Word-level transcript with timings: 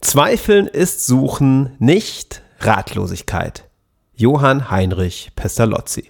Zweifeln 0.00 0.66
ist 0.66 1.06
Suchen, 1.06 1.76
nicht 1.78 2.40
Ratlosigkeit. 2.58 3.68
Johann 4.14 4.70
Heinrich 4.70 5.30
Pestalozzi. 5.36 6.08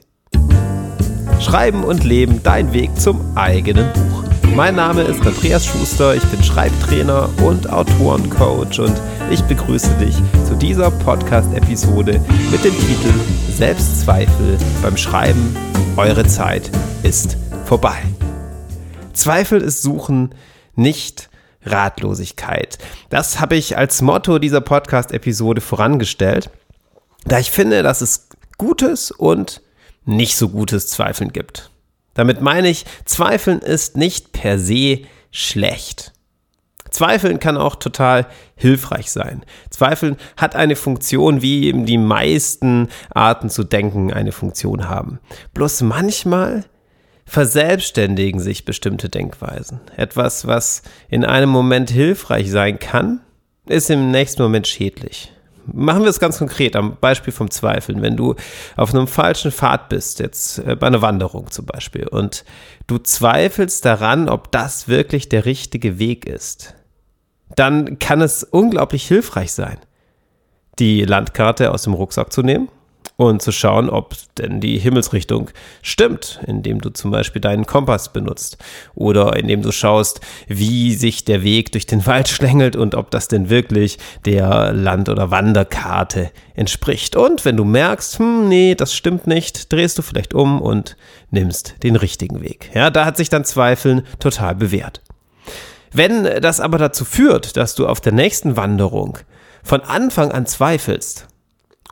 Schreiben 1.41 1.83
und 1.83 2.05
Leben, 2.05 2.41
dein 2.45 2.73
Weg 2.73 2.99
zum 3.01 3.37
eigenen 3.37 3.93
Buch. 3.93 4.23
Mein 4.55 4.77
Name 4.77 5.03
ist 5.03 5.27
Andreas 5.27 5.67
Schuster, 5.67 6.15
ich 6.15 6.23
bin 6.27 6.43
Schreibtrainer 6.43 7.29
und 7.43 7.69
Autorencoach 7.69 8.79
und 8.79 8.95
ich 9.31 9.43
begrüße 9.43 9.93
dich 9.97 10.15
zu 10.47 10.55
dieser 10.55 10.93
Podcast-Episode 10.93 12.25
mit 12.53 12.65
dem 12.65 12.75
Titel 12.79 13.13
Selbstzweifel 13.53 14.57
beim 14.83 14.97
Schreiben. 14.97 15.57
Eure 15.97 16.27
Zeit 16.27 16.71
ist 17.03 17.37
vorbei. 17.65 17.99
Zweifel 19.15 19.61
ist 19.61 19.83
Suchen, 19.83 20.33
nicht 20.77 21.30
Ratlosigkeit. 21.65 22.79
Das 23.09 23.41
habe 23.41 23.57
ich 23.57 23.77
als 23.77 24.03
Motto 24.03 24.39
dieser 24.39 24.61
Podcast-Episode 24.61 25.61
vorangestellt, 25.61 26.51
da 27.25 27.39
ich 27.39 27.51
finde, 27.51 27.83
dass 27.83 28.01
es 28.01 28.29
gutes 28.59 29.11
und 29.11 29.63
nicht 30.05 30.37
so 30.37 30.49
gutes 30.49 30.89
Zweifeln 30.89 31.33
gibt. 31.33 31.71
Damit 32.15 32.41
meine 32.41 32.69
ich, 32.69 32.85
Zweifeln 33.05 33.61
ist 33.61 33.97
nicht 33.97 34.33
per 34.33 34.59
se 34.59 35.03
schlecht. 35.31 36.13
Zweifeln 36.91 37.39
kann 37.39 37.57
auch 37.57 37.77
total 37.77 38.27
hilfreich 38.57 39.11
sein. 39.13 39.45
Zweifeln 39.71 40.17
hat 40.37 40.57
eine 40.57 40.75
Funktion, 40.75 41.41
wie 41.41 41.67
eben 41.67 41.87
die 41.87 41.99
meisten 41.99 42.89
Arten 43.11 43.49
zu 43.49 43.63
denken 43.63 44.13
eine 44.13 44.33
Funktion 44.33 44.89
haben. 44.89 45.21
Bloß 45.55 45.83
manchmal 45.83 46.65
verselbstständigen 47.31 48.41
sich 48.41 48.65
bestimmte 48.65 49.09
Denkweisen. 49.09 49.81
Etwas, 49.97 50.49
was 50.49 50.83
in 51.09 51.25
einem 51.25 51.49
Moment 51.49 51.89
hilfreich 51.89 52.51
sein 52.51 52.81
kann, 52.81 53.21
ist 53.67 53.89
im 53.89 54.11
nächsten 54.11 54.43
Moment 54.43 54.67
schädlich. 54.67 55.33
Machen 55.65 56.03
wir 56.03 56.09
es 56.09 56.19
ganz 56.19 56.39
konkret 56.39 56.75
am 56.75 56.97
Beispiel 57.01 57.33
vom 57.33 57.49
Zweifeln. 57.49 58.03
Wenn 58.03 58.17
du 58.17 58.35
auf 58.77 58.93
einem 58.93 59.07
falschen 59.07 59.53
Pfad 59.53 59.89
bist, 59.89 60.19
jetzt 60.19 60.59
äh, 60.59 60.75
bei 60.75 60.89
einer 60.89 61.03
Wanderung 61.03 61.53
zum 61.53 61.67
Beispiel, 61.67 62.09
und 62.09 62.45
du 62.89 62.99
zweifelst 62.99 63.85
daran, 63.85 64.29
ob 64.29 64.51
das 64.51 64.89
wirklich 64.89 65.29
der 65.29 65.45
richtige 65.45 66.01
Weg 66.01 66.27
ist, 66.27 66.75
dann 67.55 68.01
kann 68.01 68.23
es 68.23 68.43
unglaublich 68.43 69.07
hilfreich 69.07 69.53
sein, 69.53 69.79
die 70.81 71.05
Landkarte 71.05 71.71
aus 71.71 71.83
dem 71.85 71.95
Rucksack 71.95 72.33
zu 72.33 72.43
nehmen 72.43 72.71
und 73.27 73.43
zu 73.43 73.53
schauen, 73.53 73.91
ob 73.91 74.15
denn 74.39 74.61
die 74.61 74.79
Himmelsrichtung 74.79 75.51
stimmt, 75.83 76.41
indem 76.47 76.81
du 76.81 76.91
zum 76.91 77.11
Beispiel 77.11 77.41
deinen 77.41 77.67
Kompass 77.67 78.13
benutzt 78.13 78.57
oder 78.95 79.37
indem 79.37 79.63
du 79.63 79.73
schaust, 79.73 80.21
wie 80.49 80.95
sich 80.95 81.25
der 81.25 81.43
Weg 81.43 81.73
durch 81.73 81.87
den 81.87 82.07
Wald 82.07 82.29
schlängelt 82.31 82.77
und 82.77 82.95
ob 82.95 83.11
das 83.11 83.29
denn 83.29 83.51
wirklich 83.51 83.99
der 84.25 84.73
Land- 84.73 85.09
oder 85.09 85.31
Wanderkarte 85.31 86.31
entspricht. 86.55 87.15
Und 87.15 87.45
wenn 87.45 87.57
du 87.57 87.65
merkst, 87.65 88.19
hm, 88.19 88.49
nee, 88.49 88.75
das 88.75 88.95
stimmt 88.95 89.27
nicht, 89.27 89.73
drehst 89.73 89.99
du 89.99 90.03
vielleicht 90.03 90.33
um 90.33 90.63
und 90.63 90.97
nimmst 91.31 91.83
den 91.83 91.97
richtigen 91.97 92.41
Weg. 92.41 92.71
Ja, 92.75 92.91
da 92.91 93.05
hat 93.05 93.17
sich 93.17 93.29
dann 93.29 93.45
Zweifeln 93.45 94.03
total 94.19 94.55
bewährt. 94.55 95.03
Wenn 95.93 96.25
das 96.41 96.61
aber 96.61 96.79
dazu 96.79 97.05
führt, 97.05 97.57
dass 97.57 97.75
du 97.75 97.87
auf 97.87 98.01
der 98.01 98.13
nächsten 98.13 98.57
Wanderung 98.57 99.19
von 99.63 99.83
Anfang 99.83 100.33
an 100.33 100.47
zweifelst 100.47 101.27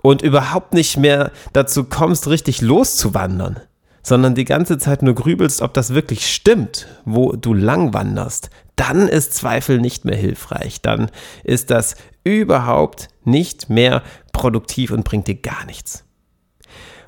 und 0.02 0.22
überhaupt 0.22 0.74
nicht 0.74 0.96
mehr 0.96 1.32
dazu 1.52 1.84
kommst, 1.84 2.28
richtig 2.28 2.60
loszuwandern, 2.60 3.60
sondern 4.02 4.34
die 4.34 4.44
ganze 4.44 4.78
Zeit 4.78 5.02
nur 5.02 5.14
grübelst, 5.14 5.62
ob 5.62 5.74
das 5.74 5.94
wirklich 5.94 6.32
stimmt, 6.32 6.86
wo 7.04 7.32
du 7.32 7.54
lang 7.54 7.94
wanderst, 7.94 8.50
dann 8.76 9.08
ist 9.08 9.34
Zweifel 9.34 9.80
nicht 9.80 10.04
mehr 10.04 10.16
hilfreich. 10.16 10.80
Dann 10.80 11.10
ist 11.42 11.70
das 11.70 11.96
überhaupt 12.24 13.08
nicht 13.24 13.68
mehr 13.68 14.02
produktiv 14.32 14.92
und 14.92 15.04
bringt 15.04 15.26
dir 15.26 15.34
gar 15.34 15.64
nichts. 15.66 16.04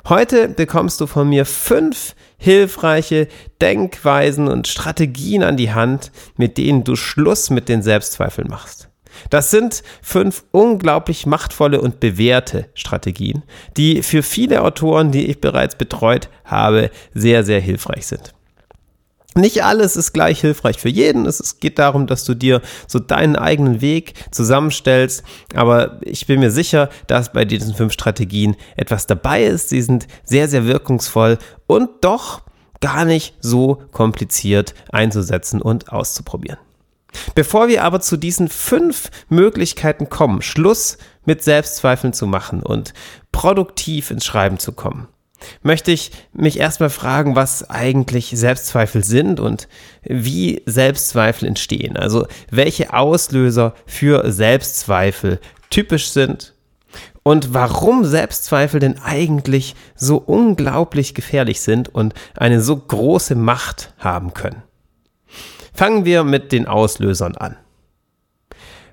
Heute 0.09 0.49
bekommst 0.49 0.99
du 0.99 1.07
von 1.07 1.29
mir 1.29 1.45
fünf 1.45 2.15
hilfreiche 2.37 3.27
Denkweisen 3.61 4.47
und 4.47 4.67
Strategien 4.67 5.43
an 5.43 5.57
die 5.57 5.73
Hand, 5.73 6.11
mit 6.37 6.57
denen 6.57 6.83
du 6.83 6.95
Schluss 6.95 7.51
mit 7.51 7.69
den 7.69 7.83
Selbstzweifeln 7.83 8.49
machst. 8.49 8.90
Das 9.29 9.51
sind 9.51 9.83
fünf 10.01 10.43
unglaublich 10.51 11.25
machtvolle 11.25 11.81
und 11.81 11.99
bewährte 11.99 12.65
Strategien, 12.73 13.43
die 13.77 14.03
für 14.03 14.23
viele 14.23 14.63
Autoren, 14.63 15.11
die 15.11 15.27
ich 15.27 15.41
bereits 15.41 15.75
betreut 15.75 16.29
habe, 16.45 16.91
sehr, 17.13 17.43
sehr 17.43 17.59
hilfreich 17.59 18.07
sind. 18.07 18.33
Nicht 19.33 19.63
alles 19.63 19.95
ist 19.95 20.11
gleich 20.11 20.41
hilfreich 20.41 20.77
für 20.77 20.89
jeden. 20.89 21.25
Es 21.25 21.59
geht 21.61 21.79
darum, 21.79 22.05
dass 22.05 22.25
du 22.25 22.33
dir 22.33 22.61
so 22.85 22.99
deinen 22.99 23.37
eigenen 23.37 23.79
Weg 23.79 24.13
zusammenstellst. 24.31 25.23
Aber 25.55 25.99
ich 26.01 26.27
bin 26.27 26.41
mir 26.41 26.51
sicher, 26.51 26.89
dass 27.07 27.31
bei 27.31 27.45
diesen 27.45 27.73
fünf 27.73 27.93
Strategien 27.93 28.57
etwas 28.75 29.07
dabei 29.07 29.45
ist. 29.45 29.69
Sie 29.69 29.81
sind 29.81 30.07
sehr, 30.25 30.49
sehr 30.49 30.65
wirkungsvoll 30.65 31.37
und 31.65 31.89
doch 32.01 32.41
gar 32.81 33.05
nicht 33.05 33.35
so 33.39 33.81
kompliziert 33.91 34.73
einzusetzen 34.91 35.61
und 35.61 35.93
auszuprobieren. 35.93 36.57
Bevor 37.35 37.67
wir 37.67 37.83
aber 37.83 37.99
zu 37.99 38.17
diesen 38.17 38.47
fünf 38.47 39.09
Möglichkeiten 39.29 40.09
kommen, 40.09 40.41
Schluss 40.41 40.97
mit 41.25 41.43
Selbstzweifeln 41.43 42.13
zu 42.13 42.27
machen 42.27 42.63
und 42.63 42.93
produktiv 43.31 44.11
ins 44.11 44.25
Schreiben 44.25 44.59
zu 44.59 44.71
kommen, 44.71 45.07
möchte 45.63 45.91
ich 45.91 46.11
mich 46.33 46.59
erstmal 46.59 46.89
fragen, 46.89 47.35
was 47.35 47.69
eigentlich 47.69 48.31
Selbstzweifel 48.35 49.03
sind 49.03 49.39
und 49.39 49.67
wie 50.03 50.61
Selbstzweifel 50.65 51.47
entstehen. 51.47 51.97
Also 51.97 52.27
welche 52.49 52.93
Auslöser 52.93 53.73
für 53.85 54.31
Selbstzweifel 54.31 55.39
typisch 55.69 56.09
sind 56.09 56.53
und 57.23 57.53
warum 57.53 58.05
Selbstzweifel 58.05 58.79
denn 58.79 58.99
eigentlich 58.99 59.75
so 59.95 60.17
unglaublich 60.17 61.13
gefährlich 61.13 61.61
sind 61.61 61.89
und 61.89 62.13
eine 62.35 62.61
so 62.61 62.75
große 62.75 63.35
Macht 63.35 63.93
haben 63.99 64.33
können. 64.33 64.63
Fangen 65.73 66.05
wir 66.05 66.23
mit 66.23 66.51
den 66.51 66.67
Auslösern 66.67 67.35
an. 67.37 67.57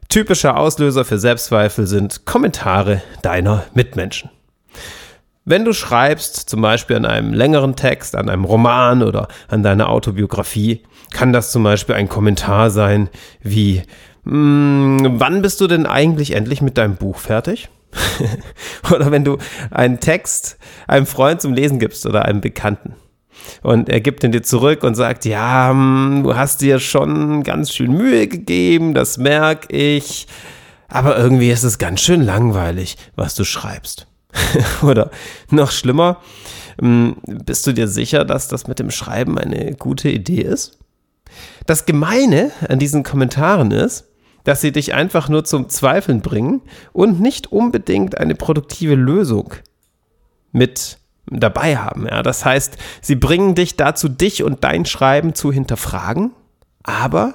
Typische 0.09 0.57
Auslöser 0.57 1.05
für 1.05 1.19
Selbstzweifel 1.19 1.87
sind 1.87 2.25
Kommentare 2.25 3.03
deiner 3.23 3.65
Mitmenschen. 3.75 4.31
Wenn 5.45 5.65
du 5.65 5.73
schreibst, 5.73 6.49
zum 6.49 6.61
Beispiel 6.61 6.97
an 6.97 7.07
einem 7.07 7.33
längeren 7.33 7.75
Text, 7.75 8.17
an 8.17 8.29
einem 8.29 8.45
Roman 8.45 9.03
oder 9.03 9.29
an 9.49 9.63
deiner 9.63 9.89
Autobiografie, 9.89 10.83
kann 11.11 11.33
das 11.33 11.53
zum 11.53 11.63
Beispiel 11.63 11.95
ein 11.95 12.09
Kommentar 12.09 12.71
sein 12.71 13.09
wie, 13.43 13.83
hm, 14.25 15.17
wann 15.19 15.43
bist 15.43 15.61
du 15.61 15.67
denn 15.67 15.87
eigentlich 15.87 16.35
endlich 16.35 16.61
mit 16.61 16.77
deinem 16.77 16.97
Buch 16.97 17.19
fertig? 17.19 17.71
oder 18.93 19.11
wenn 19.11 19.25
du 19.25 19.39
einen 19.71 20.01
Text 20.01 20.59
einem 20.87 21.07
Freund 21.07 21.41
zum 21.41 21.55
Lesen 21.55 21.79
gibst 21.79 22.05
oder 22.05 22.27
einem 22.27 22.43
Bekannten. 22.43 22.95
Und 23.63 23.89
er 23.89 24.01
gibt 24.01 24.25
ihn 24.25 24.33
dir 24.33 24.43
zurück 24.43 24.85
und 24.85 24.95
sagt, 24.95 25.25
ja, 25.25 25.71
hm, 25.71 26.23
du 26.25 26.37
hast 26.37 26.61
dir 26.61 26.79
schon 26.79 27.43
ganz 27.43 27.73
schön 27.73 27.93
Mühe 27.93 28.29
gegeben, 28.29 28.95
das 28.95 29.19
merke 29.19 29.75
ich. 29.75 30.27
Aber 30.89 31.19
irgendwie 31.19 31.51
ist 31.51 31.65
es 31.65 31.79
ganz 31.79 32.01
schön 32.01 32.23
langweilig, 32.23 32.97
was 33.17 33.35
du 33.35 33.45
schreibst. 33.45 34.07
Oder 34.83 35.11
noch 35.51 35.71
schlimmer, 35.71 36.21
hm, 36.81 37.17
bist 37.25 37.67
du 37.67 37.73
dir 37.73 37.89
sicher, 37.89 38.25
dass 38.25 38.49
das 38.49 38.69
mit 38.69 38.79
dem 38.79 38.91
Schreiben 38.91 39.39
eine 39.39 39.75
gute 39.75 40.09
Idee 40.09 40.43
ist? 40.43 40.79
Das 41.67 41.85
Gemeine 41.85 42.53
an 42.69 42.79
diesen 42.79 43.03
Kommentaren 43.03 43.71
ist, 43.71 44.07
dass 44.45 44.63
sie 44.63 44.73
dich 44.73 44.95
einfach 44.95 45.29
nur 45.29 45.45
zum 45.45 45.69
Zweifeln 45.69 46.23
bringen 46.23 46.63
und 46.93 47.21
nicht 47.21 47.53
unbedingt 47.53 48.17
eine 48.17 48.35
produktive 48.35 48.95
Lösung 48.95 49.53
mit 50.53 50.99
dabei 51.31 51.77
haben. 51.77 52.07
Ja? 52.07 52.23
Das 52.23 52.45
heißt, 52.45 52.77
sie 53.01 53.17
bringen 53.17 53.55
dich 53.55 53.77
dazu, 53.77 54.09
dich 54.09 54.43
und 54.43 54.65
dein 54.65 54.85
Schreiben 54.85 55.35
zu 55.35 55.53
hinterfragen, 55.53 56.33
aber 56.83 57.35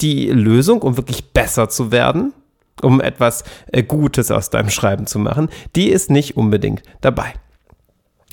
die 0.00 0.28
Lösung, 0.28 0.82
um 0.82 0.96
wirklich 0.96 1.32
besser 1.32 1.68
zu 1.68 1.92
werden, 1.92 2.32
um 2.82 3.00
etwas 3.00 3.44
äh, 3.72 3.82
Gutes 3.82 4.30
aus 4.30 4.50
deinem 4.50 4.70
Schreiben 4.70 5.06
zu 5.06 5.18
machen, 5.18 5.48
die 5.76 5.88
ist 5.88 6.10
nicht 6.10 6.36
unbedingt 6.36 6.82
dabei. 7.00 7.34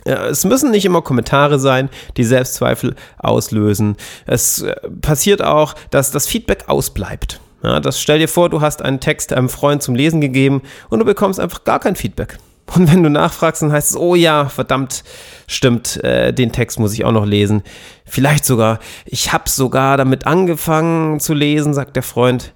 Es 0.05 0.45
müssen 0.45 0.71
nicht 0.71 0.85
immer 0.85 1.01
Kommentare 1.01 1.59
sein, 1.59 1.89
die 2.15 2.23
Selbstzweifel 2.23 2.95
auslösen. 3.17 3.97
Es 4.25 4.61
äh, 4.61 4.73
passiert 5.01 5.41
auch, 5.43 5.75
dass 5.91 6.11
das 6.11 6.27
Feedback 6.27 6.65
ausbleibt. 6.67 7.41
Ja, 7.63 7.79
das 7.79 7.99
stell 7.99 8.19
dir 8.19 8.29
vor, 8.29 8.49
du 8.49 8.61
hast 8.61 8.81
einen 8.81 8.99
Text 8.99 9.33
einem 9.33 9.49
Freund 9.49 9.81
zum 9.83 9.95
Lesen 9.95 10.21
gegeben 10.21 10.61
und 10.89 10.99
du 10.99 11.05
bekommst 11.05 11.39
einfach 11.39 11.63
gar 11.63 11.79
kein 11.79 11.95
Feedback. 11.95 12.37
Und 12.75 12.91
wenn 12.91 13.03
du 13.03 13.09
nachfragst, 13.09 13.61
dann 13.61 13.71
heißt 13.71 13.91
es, 13.91 13.97
oh 13.97 14.15
ja, 14.15 14.49
verdammt, 14.49 15.03
stimmt, 15.47 16.03
äh, 16.03 16.33
den 16.33 16.51
Text 16.51 16.79
muss 16.79 16.93
ich 16.93 17.05
auch 17.05 17.11
noch 17.11 17.25
lesen. 17.25 17.63
Vielleicht 18.05 18.45
sogar, 18.45 18.79
ich 19.05 19.31
habe 19.31 19.49
sogar 19.49 19.97
damit 19.97 20.27
angefangen 20.27 21.19
zu 21.19 21.33
lesen, 21.33 21.73
sagt 21.73 21.95
der 21.95 22.03
Freund, 22.03 22.53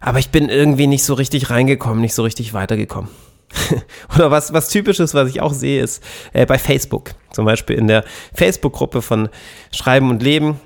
aber 0.00 0.18
ich 0.18 0.30
bin 0.30 0.48
irgendwie 0.48 0.88
nicht 0.88 1.04
so 1.04 1.14
richtig 1.14 1.50
reingekommen, 1.50 2.00
nicht 2.00 2.14
so 2.14 2.24
richtig 2.24 2.54
weitergekommen. 2.54 3.10
Oder 4.14 4.30
was, 4.30 4.52
was 4.52 4.68
typisches, 4.68 5.14
was 5.14 5.28
ich 5.28 5.40
auch 5.40 5.52
sehe, 5.52 5.82
ist 5.82 6.02
äh, 6.32 6.46
bei 6.46 6.58
Facebook. 6.58 7.12
Zum 7.30 7.44
Beispiel 7.44 7.76
in 7.76 7.86
der 7.86 8.04
Facebook-Gruppe 8.34 9.02
von 9.02 9.28
Schreiben 9.70 10.10
und 10.10 10.22
Leben 10.22 10.60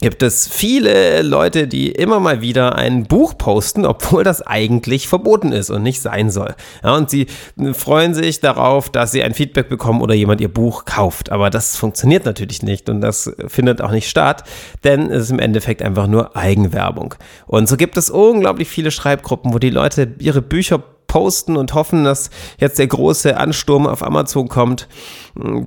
gibt 0.00 0.22
es 0.22 0.46
viele 0.46 1.22
Leute, 1.22 1.66
die 1.66 1.90
immer 1.90 2.20
mal 2.20 2.40
wieder 2.42 2.76
ein 2.76 3.04
Buch 3.04 3.38
posten, 3.38 3.86
obwohl 3.86 4.24
das 4.24 4.42
eigentlich 4.42 5.08
verboten 5.08 5.52
ist 5.52 5.70
und 5.70 5.82
nicht 5.82 6.02
sein 6.02 6.30
soll. 6.30 6.54
Ja, 6.82 6.94
und 6.94 7.08
sie 7.08 7.26
freuen 7.72 8.14
sich 8.14 8.40
darauf, 8.40 8.90
dass 8.90 9.12
sie 9.12 9.22
ein 9.22 9.34
Feedback 9.34 9.68
bekommen 9.68 10.02
oder 10.02 10.14
jemand 10.14 10.40
ihr 10.40 10.52
Buch 10.52 10.84
kauft. 10.84 11.32
Aber 11.32 11.48
das 11.50 11.76
funktioniert 11.76 12.26
natürlich 12.26 12.62
nicht 12.62 12.90
und 12.90 13.00
das 13.00 13.32
findet 13.46 13.80
auch 13.80 13.90
nicht 13.90 14.08
statt, 14.08 14.44
denn 14.84 15.10
es 15.10 15.24
ist 15.24 15.30
im 15.30 15.38
Endeffekt 15.38 15.82
einfach 15.82 16.06
nur 16.06 16.36
Eigenwerbung. 16.36 17.14
Und 17.46 17.68
so 17.68 17.76
gibt 17.76 17.96
es 17.96 18.10
unglaublich 18.10 18.68
viele 18.68 18.90
Schreibgruppen, 18.90 19.54
wo 19.54 19.58
die 19.58 19.70
Leute 19.70 20.14
ihre 20.18 20.42
Bücher 20.42 20.82
posten 21.16 21.56
und 21.56 21.72
hoffen, 21.72 22.04
dass 22.04 22.28
jetzt 22.58 22.78
der 22.78 22.88
große 22.88 23.38
Ansturm 23.38 23.86
auf 23.86 24.02
Amazon 24.02 24.48
kommt. 24.48 24.86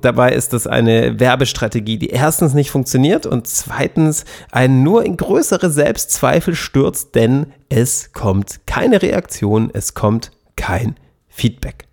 Dabei 0.00 0.30
ist 0.30 0.52
das 0.52 0.68
eine 0.68 1.18
Werbestrategie, 1.18 1.98
die 1.98 2.10
erstens 2.10 2.54
nicht 2.54 2.70
funktioniert 2.70 3.26
und 3.26 3.48
zweitens 3.48 4.24
einen 4.52 4.84
nur 4.84 5.04
in 5.04 5.16
größere 5.16 5.68
Selbstzweifel 5.68 6.54
stürzt, 6.54 7.16
denn 7.16 7.46
es 7.68 8.12
kommt 8.12 8.60
keine 8.66 9.02
Reaktion, 9.02 9.70
es 9.72 9.94
kommt 9.94 10.30
kein 10.54 10.94
Feedback. 11.26 11.88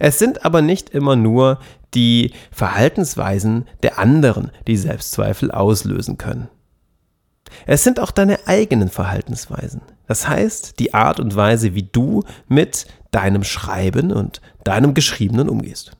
Es 0.00 0.18
sind 0.18 0.44
aber 0.44 0.62
nicht 0.62 0.90
immer 0.90 1.14
nur 1.14 1.60
die 1.94 2.32
Verhaltensweisen 2.50 3.68
der 3.84 4.00
anderen, 4.00 4.50
die 4.66 4.76
Selbstzweifel 4.76 5.52
auslösen 5.52 6.18
können. 6.18 6.48
Es 7.66 7.84
sind 7.84 8.00
auch 8.00 8.10
deine 8.10 8.38
eigenen 8.46 8.88
Verhaltensweisen. 8.88 9.82
Das 10.06 10.28
heißt, 10.28 10.78
die 10.78 10.94
Art 10.94 11.20
und 11.20 11.36
Weise, 11.36 11.74
wie 11.74 11.84
du 11.84 12.24
mit 12.48 12.86
deinem 13.10 13.44
Schreiben 13.44 14.12
und 14.12 14.40
deinem 14.64 14.94
Geschriebenen 14.94 15.48
umgehst. 15.48 15.92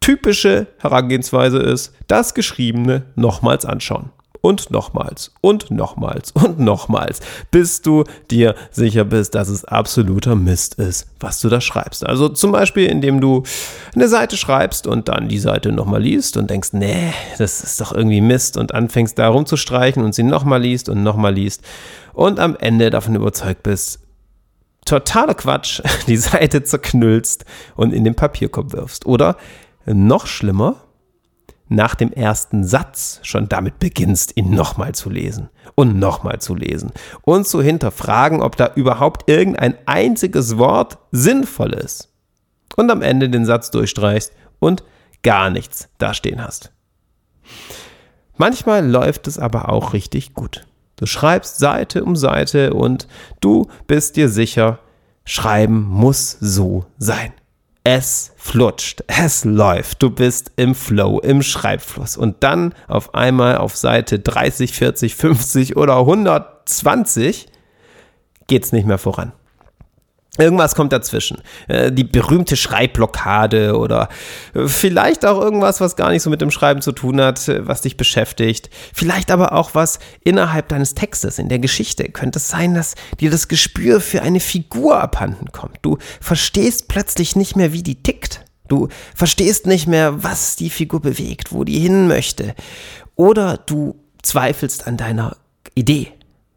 Typische 0.00 0.66
Herangehensweise 0.78 1.58
ist, 1.58 1.94
das 2.08 2.34
Geschriebene 2.34 3.04
nochmals 3.14 3.64
anschauen 3.64 4.10
und 4.42 4.70
nochmals 4.70 5.32
und 5.40 5.70
nochmals 5.70 6.32
und 6.32 6.58
nochmals, 6.58 7.20
bis 7.50 7.80
du 7.80 8.04
dir 8.30 8.54
sicher 8.70 9.04
bist, 9.04 9.34
dass 9.34 9.48
es 9.48 9.64
absoluter 9.64 10.34
Mist 10.34 10.74
ist, 10.74 11.06
was 11.20 11.40
du 11.40 11.48
da 11.48 11.60
schreibst. 11.60 12.04
Also 12.04 12.28
zum 12.28 12.52
Beispiel, 12.52 12.86
indem 12.86 13.20
du 13.20 13.44
eine 13.94 14.08
Seite 14.08 14.36
schreibst 14.36 14.86
und 14.86 15.08
dann 15.08 15.28
die 15.28 15.38
Seite 15.38 15.72
nochmal 15.72 16.02
liest 16.02 16.36
und 16.36 16.50
denkst, 16.50 16.70
nee, 16.72 17.14
das 17.38 17.62
ist 17.62 17.80
doch 17.80 17.92
irgendwie 17.92 18.20
Mist 18.20 18.56
und 18.56 18.74
anfängst 18.74 19.18
da 19.18 19.28
rumzustreichen 19.28 20.04
und 20.04 20.14
sie 20.14 20.24
nochmal 20.24 20.60
liest 20.60 20.90
und 20.90 21.02
nochmal 21.02 21.32
liest 21.32 21.62
und 22.12 22.40
am 22.40 22.56
Ende 22.56 22.90
davon 22.90 23.14
überzeugt 23.14 23.62
bist, 23.62 24.00
totaler 24.84 25.34
Quatsch, 25.34 25.80
die 26.08 26.16
Seite 26.16 26.64
zerknüllst 26.64 27.44
und 27.76 27.92
in 27.92 28.04
den 28.04 28.16
Papierkorb 28.16 28.72
wirfst. 28.72 29.06
Oder 29.06 29.36
noch 29.86 30.26
schlimmer, 30.26 30.76
nach 31.68 31.94
dem 31.94 32.12
ersten 32.12 32.64
Satz 32.64 33.20
schon 33.22 33.48
damit 33.48 33.78
beginnst, 33.78 34.36
ihn 34.36 34.50
nochmal 34.50 34.94
zu 34.94 35.10
lesen 35.10 35.48
und 35.74 35.98
nochmal 35.98 36.40
zu 36.40 36.54
lesen 36.54 36.92
und 37.22 37.46
zu 37.46 37.62
hinterfragen, 37.62 38.42
ob 38.42 38.56
da 38.56 38.72
überhaupt 38.74 39.28
irgendein 39.28 39.76
einziges 39.86 40.58
Wort 40.58 40.98
sinnvoll 41.10 41.72
ist. 41.72 42.10
Und 42.76 42.90
am 42.90 43.02
Ende 43.02 43.28
den 43.28 43.46
Satz 43.46 43.70
durchstreichst 43.70 44.32
und 44.58 44.82
gar 45.22 45.50
nichts 45.50 45.88
dastehen 45.98 46.42
hast. 46.42 46.72
Manchmal 48.36 48.86
läuft 48.86 49.26
es 49.28 49.38
aber 49.38 49.68
auch 49.68 49.92
richtig 49.92 50.34
gut. 50.34 50.66
Du 50.96 51.06
schreibst 51.06 51.58
Seite 51.58 52.04
um 52.04 52.16
Seite 52.16 52.74
und 52.74 53.06
du 53.40 53.68
bist 53.86 54.16
dir 54.16 54.28
sicher, 54.28 54.78
Schreiben 55.24 55.82
muss 55.88 56.36
so 56.40 56.86
sein. 56.98 57.32
Es 57.84 58.32
flutscht, 58.36 59.02
es 59.08 59.44
läuft, 59.44 60.02
du 60.02 60.10
bist 60.10 60.52
im 60.54 60.74
Flow, 60.76 61.18
im 61.18 61.42
Schreibfluss. 61.42 62.16
Und 62.16 62.44
dann 62.44 62.74
auf 62.86 63.14
einmal 63.14 63.56
auf 63.56 63.76
Seite 63.76 64.20
30, 64.20 64.72
40, 64.72 65.16
50 65.16 65.76
oder 65.76 65.98
120 65.98 67.48
geht 68.46 68.64
es 68.64 68.72
nicht 68.72 68.86
mehr 68.86 68.98
voran. 68.98 69.32
Irgendwas 70.38 70.74
kommt 70.74 70.94
dazwischen. 70.94 71.42
Äh, 71.68 71.92
die 71.92 72.04
berühmte 72.04 72.56
Schreibblockade 72.56 73.76
oder 73.76 74.08
äh, 74.54 74.66
vielleicht 74.66 75.26
auch 75.26 75.38
irgendwas, 75.38 75.82
was 75.82 75.94
gar 75.94 76.10
nicht 76.10 76.22
so 76.22 76.30
mit 76.30 76.40
dem 76.40 76.50
Schreiben 76.50 76.80
zu 76.80 76.92
tun 76.92 77.20
hat, 77.20 77.48
äh, 77.48 77.66
was 77.68 77.82
dich 77.82 77.98
beschäftigt. 77.98 78.70
Vielleicht 78.94 79.30
aber 79.30 79.52
auch 79.52 79.74
was 79.74 79.98
innerhalb 80.24 80.68
deines 80.68 80.94
Textes, 80.94 81.38
in 81.38 81.50
der 81.50 81.58
Geschichte. 81.58 82.04
Könnte 82.04 82.38
es 82.38 82.48
sein, 82.48 82.74
dass 82.74 82.94
dir 83.20 83.30
das 83.30 83.46
Gespür 83.46 84.00
für 84.00 84.22
eine 84.22 84.40
Figur 84.40 85.02
abhanden 85.02 85.52
kommt. 85.52 85.78
Du 85.82 85.98
verstehst 86.22 86.88
plötzlich 86.88 87.36
nicht 87.36 87.54
mehr, 87.54 87.74
wie 87.74 87.82
die 87.82 88.02
tickt. 88.02 88.40
Du 88.68 88.88
verstehst 89.14 89.66
nicht 89.66 89.86
mehr, 89.86 90.22
was 90.24 90.56
die 90.56 90.70
Figur 90.70 91.02
bewegt, 91.02 91.52
wo 91.52 91.62
die 91.62 91.78
hin 91.78 92.08
möchte. 92.08 92.54
Oder 93.16 93.58
du 93.58 93.96
zweifelst 94.22 94.86
an 94.86 94.96
deiner 94.96 95.36
Idee. 95.74 96.10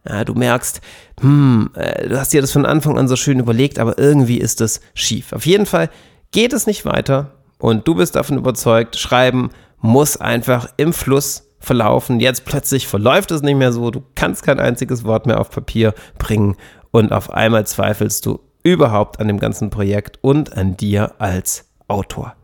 Ja, 0.08 0.24
du 0.24 0.34
merkst, 0.34 0.82
hm, 1.20 1.72
äh, 1.74 2.08
du 2.08 2.20
hast 2.20 2.34
dir 2.34 2.42
das 2.42 2.52
von 2.52 2.66
Anfang 2.66 2.98
an 2.98 3.08
so 3.08 3.16
schön 3.16 3.40
überlegt, 3.40 3.80
aber 3.80 3.98
irgendwie 3.98 4.38
ist 4.38 4.62
es 4.62 4.82
schief. 4.94 5.34
Auf 5.34 5.46
jeden 5.46 5.66
Fall 5.66 5.90
geht 6.32 6.54
es 6.54 6.68
nicht 6.68 6.86
weiter 6.86 7.32
und 7.58 7.88
du 7.88 7.96
bist 7.96 8.16
davon 8.16 8.38
überzeugt, 8.38 8.98
Schreiben 8.98 9.50
muss 9.80 10.18
einfach 10.18 10.70
im 10.78 10.94
Fluss 10.94 11.50
verlaufen. 11.60 12.20
Jetzt 12.20 12.46
plötzlich 12.46 12.88
verläuft 12.88 13.32
es 13.32 13.42
nicht 13.42 13.58
mehr 13.58 13.72
so, 13.72 13.90
du 13.90 14.04
kannst 14.14 14.44
kein 14.44 14.60
einziges 14.60 15.04
Wort 15.04 15.26
mehr 15.26 15.40
auf 15.40 15.50
Papier 15.50 15.94
bringen 16.18 16.56
und 16.92 17.12
auf 17.12 17.32
einmal 17.32 17.66
zweifelst 17.66 18.26
du 18.26 18.40
überhaupt 18.64 19.20
an 19.20 19.28
dem 19.28 19.40
ganzen 19.40 19.70
Projekt 19.70 20.20
und 20.22 20.56
an 20.56 20.78
dir 20.78 21.14
als 21.20 21.66
Autor. 21.88 22.36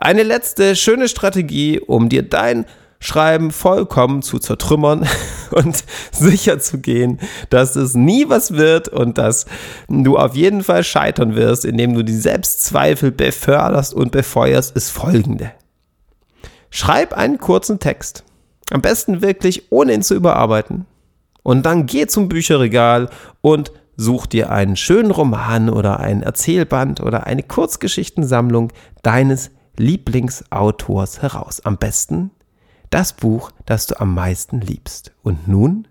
Eine 0.00 0.22
letzte 0.22 0.76
schöne 0.76 1.08
Strategie, 1.08 1.78
um 1.78 2.08
dir 2.08 2.22
dein 2.22 2.64
Schreiben 3.02 3.50
vollkommen 3.50 4.20
zu 4.20 4.38
zertrümmern 4.38 5.06
und 5.50 5.84
sicher 6.12 6.58
zu 6.60 6.78
gehen, 6.78 7.18
dass 7.48 7.74
es 7.74 7.94
nie 7.94 8.28
was 8.28 8.52
wird 8.52 8.88
und 8.88 9.16
dass 9.16 9.46
du 9.88 10.18
auf 10.18 10.36
jeden 10.36 10.62
Fall 10.62 10.84
scheitern 10.84 11.34
wirst, 11.34 11.64
indem 11.64 11.94
du 11.94 12.04
die 12.04 12.16
Selbstzweifel 12.16 13.10
beförderst 13.10 13.94
und 13.94 14.12
befeuerst, 14.12 14.76
ist 14.76 14.90
folgende. 14.90 15.52
Schreib 16.68 17.14
einen 17.14 17.38
kurzen 17.38 17.78
Text. 17.78 18.24
Am 18.70 18.82
besten 18.82 19.22
wirklich, 19.22 19.72
ohne 19.72 19.94
ihn 19.94 20.02
zu 20.02 20.14
überarbeiten. 20.14 20.86
Und 21.42 21.64
dann 21.64 21.86
geh 21.86 22.06
zum 22.06 22.28
Bücherregal 22.28 23.08
und 23.40 23.72
such 23.96 24.26
dir 24.26 24.50
einen 24.50 24.76
schönen 24.76 25.10
Roman 25.10 25.70
oder 25.70 26.00
ein 26.00 26.22
Erzählband 26.22 27.00
oder 27.00 27.26
eine 27.26 27.42
Kurzgeschichtensammlung 27.42 28.72
deines 29.02 29.50
Lieblingsautors 29.76 31.22
heraus. 31.22 31.60
Am 31.64 31.78
besten 31.78 32.30
das 32.90 33.12
Buch, 33.12 33.52
das 33.66 33.86
du 33.86 34.00
am 34.00 34.14
meisten 34.14 34.60
liebst. 34.60 35.12
Und 35.22 35.48
nun 35.48 35.88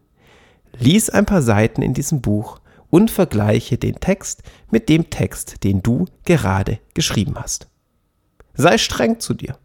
lies 0.77 1.09
ein 1.09 1.25
paar 1.25 1.41
Seiten 1.41 1.81
in 1.81 1.93
diesem 1.93 2.21
Buch 2.21 2.59
und 2.89 3.11
vergleiche 3.11 3.77
den 3.77 3.99
Text 3.99 4.43
mit 4.71 4.89
dem 4.89 5.09
Text, 5.09 5.63
den 5.63 5.81
du 5.81 6.05
gerade 6.25 6.79
geschrieben 6.93 7.35
hast. 7.35 7.67
Sei 8.53 8.77
streng 8.77 9.19
zu 9.19 9.33
dir. 9.33 9.57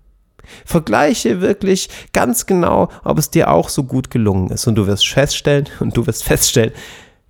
Vergleiche 0.65 1.41
wirklich 1.41 1.89
ganz 2.13 2.47
genau, 2.47 2.91
ob 3.03 3.19
es 3.19 3.31
dir 3.31 3.51
auch 3.51 3.69
so 3.69 3.85
gut 3.85 4.11
gelungen 4.11 4.51
ist. 4.51 4.67
Und 4.67 4.75
du 4.77 4.87
wirst 4.87 5.09
feststellen, 5.09 5.69
und 5.81 5.97
du 5.97 6.07
wirst 6.07 6.25
feststellen, 6.25 6.73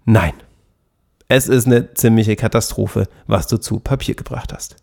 nein, 0.05 0.35
es 1.29 1.49
ist 1.49 1.67
eine 1.67 1.95
ziemliche 1.95 2.37
Katastrophe, 2.37 3.09
was 3.27 3.47
du 3.47 3.57
zu 3.57 3.81
Papier 3.81 4.15
gebracht 4.15 4.53
hast. 4.53 4.77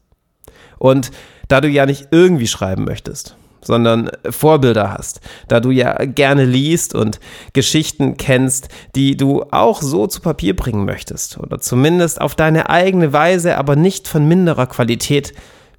Und 0.80 1.12
da 1.48 1.62
du 1.62 1.68
ja 1.68 1.86
nicht 1.86 2.08
irgendwie 2.12 2.48
schreiben 2.48 2.86
möchtest, 2.86 3.36
sondern 3.62 4.10
Vorbilder 4.30 4.92
hast, 4.92 5.22
da 5.48 5.60
du 5.60 5.72
ja 5.72 6.06
gerne 6.06 6.46
liest 6.46 6.96
und 6.96 7.20
Geschichten 7.54 8.18
kennst, 8.18 8.70
die 8.96 9.18
du 9.18 9.44
auch 9.52 9.82
so 9.82 10.08
zu 10.08 10.22
Papier 10.22 10.56
bringen 10.56 10.86
möchtest 10.86 11.40
oder 11.40 11.60
zumindest 11.60 12.20
auf 12.22 12.36
deine 12.36 12.70
eigene 12.70 13.14
Weise, 13.14 13.58
aber 13.58 13.76
nicht 13.76 14.08
von 14.08 14.28
minderer 14.28 14.68
Qualität, 14.68 15.34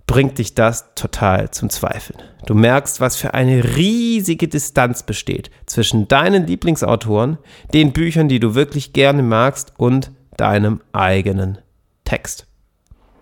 bringt 0.07 0.39
dich 0.39 0.55
das 0.55 0.95
total 0.95 1.51
zum 1.51 1.71
Zweifeln. 1.71 2.19
Du 2.47 2.55
merkst, 2.55 3.01
was 3.01 3.17
für 3.17 3.35
eine 3.35 3.77
riesige 3.77 4.49
Distanz 4.49 5.05
besteht 5.05 5.51
zwischen 5.67 6.09
deinen 6.09 6.47
Lieblingsautoren, 6.47 7.39
den 7.73 7.93
Büchern, 7.93 8.29
die 8.29 8.41
du 8.41 8.55
wirklich 8.55 8.93
gerne 8.93 9.23
magst 9.23 9.73
und 9.77 10.11
deinem 10.37 10.81
eigenen 10.93 11.59
Text. 12.05 12.47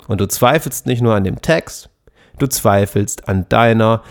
Und 0.09 0.21
du 0.21 0.27
zweifelst 0.27 0.87
nicht 0.87 1.03
nur 1.03 1.15
an 1.15 1.25
dem 1.25 1.43
Text, 1.43 1.91
du 2.39 2.47
zweifelst 2.47 3.29
an 3.29 3.47
deiner 3.49 4.03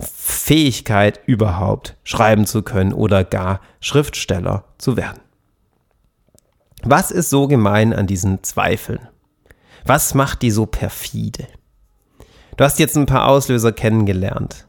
Fähigkeit 0.00 1.20
überhaupt 1.26 1.96
schreiben 2.04 2.46
zu 2.46 2.62
können 2.62 2.92
oder 2.92 3.24
gar 3.24 3.60
Schriftsteller 3.80 4.64
zu 4.78 4.96
werden. 4.96 5.20
Was 6.82 7.10
ist 7.10 7.30
so 7.30 7.46
gemein 7.46 7.92
an 7.92 8.06
diesen 8.06 8.42
Zweifeln? 8.42 9.08
Was 9.84 10.14
macht 10.14 10.42
die 10.42 10.50
so 10.50 10.66
perfide? 10.66 11.46
Du 12.56 12.64
hast 12.64 12.78
jetzt 12.78 12.96
ein 12.96 13.06
paar 13.06 13.28
Auslöser 13.28 13.72
kennengelernt. 13.72 14.66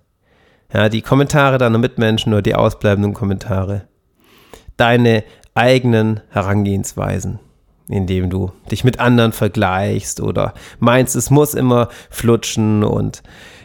Ja, 0.73 0.87
die 0.87 1.01
Kommentare 1.01 1.57
deiner 1.57 1.77
Mitmenschen 1.77 2.33
oder 2.33 2.41
die 2.41 2.55
ausbleibenden 2.55 3.13
Kommentare. 3.13 3.87
Deine 4.77 5.23
eigenen 5.53 6.21
Herangehensweisen. 6.29 7.39
Indem 7.91 8.29
du 8.29 8.51
dich 8.69 8.83
mit 8.83 8.99
anderen 8.99 9.31
vergleichst 9.31 10.21
oder 10.21 10.53
meinst, 10.79 11.15
es 11.15 11.29
muss 11.29 11.53
immer 11.53 11.89
flutschen 12.09 12.83
und 12.83 13.21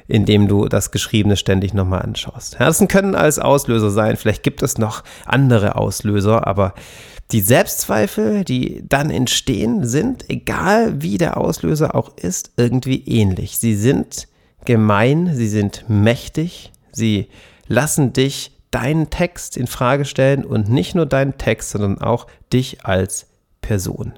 indem 0.08 0.48
du 0.48 0.66
das 0.68 0.90
Geschriebene 0.90 1.36
ständig 1.36 1.74
nochmal 1.74 2.02
anschaust. 2.02 2.54
Ja, 2.54 2.66
das 2.66 2.84
können 2.88 3.14
alles 3.14 3.38
Auslöser 3.38 3.90
sein. 3.90 4.16
Vielleicht 4.16 4.42
gibt 4.42 4.62
es 4.62 4.78
noch 4.78 5.02
andere 5.24 5.76
Auslöser, 5.76 6.46
aber 6.46 6.74
die 7.32 7.40
Selbstzweifel, 7.40 8.44
die 8.44 8.84
dann 8.88 9.10
entstehen, 9.10 9.84
sind, 9.84 10.30
egal 10.30 11.02
wie 11.02 11.18
der 11.18 11.36
Auslöser 11.38 11.96
auch 11.96 12.16
ist, 12.16 12.52
irgendwie 12.56 13.02
ähnlich. 13.04 13.58
Sie 13.58 13.74
sind 13.74 14.28
gemein, 14.64 15.34
sie 15.34 15.48
sind 15.48 15.84
mächtig, 15.88 16.72
sie 16.92 17.28
lassen 17.66 18.12
dich 18.12 18.52
deinen 18.70 19.10
Text 19.10 19.56
in 19.56 19.66
Frage 19.66 20.04
stellen 20.04 20.44
und 20.44 20.68
nicht 20.68 20.94
nur 20.94 21.06
deinen 21.06 21.36
Text, 21.38 21.70
sondern 21.70 22.00
auch 22.00 22.26
dich 22.52 22.84
als 22.84 23.26
Person. 23.66 24.12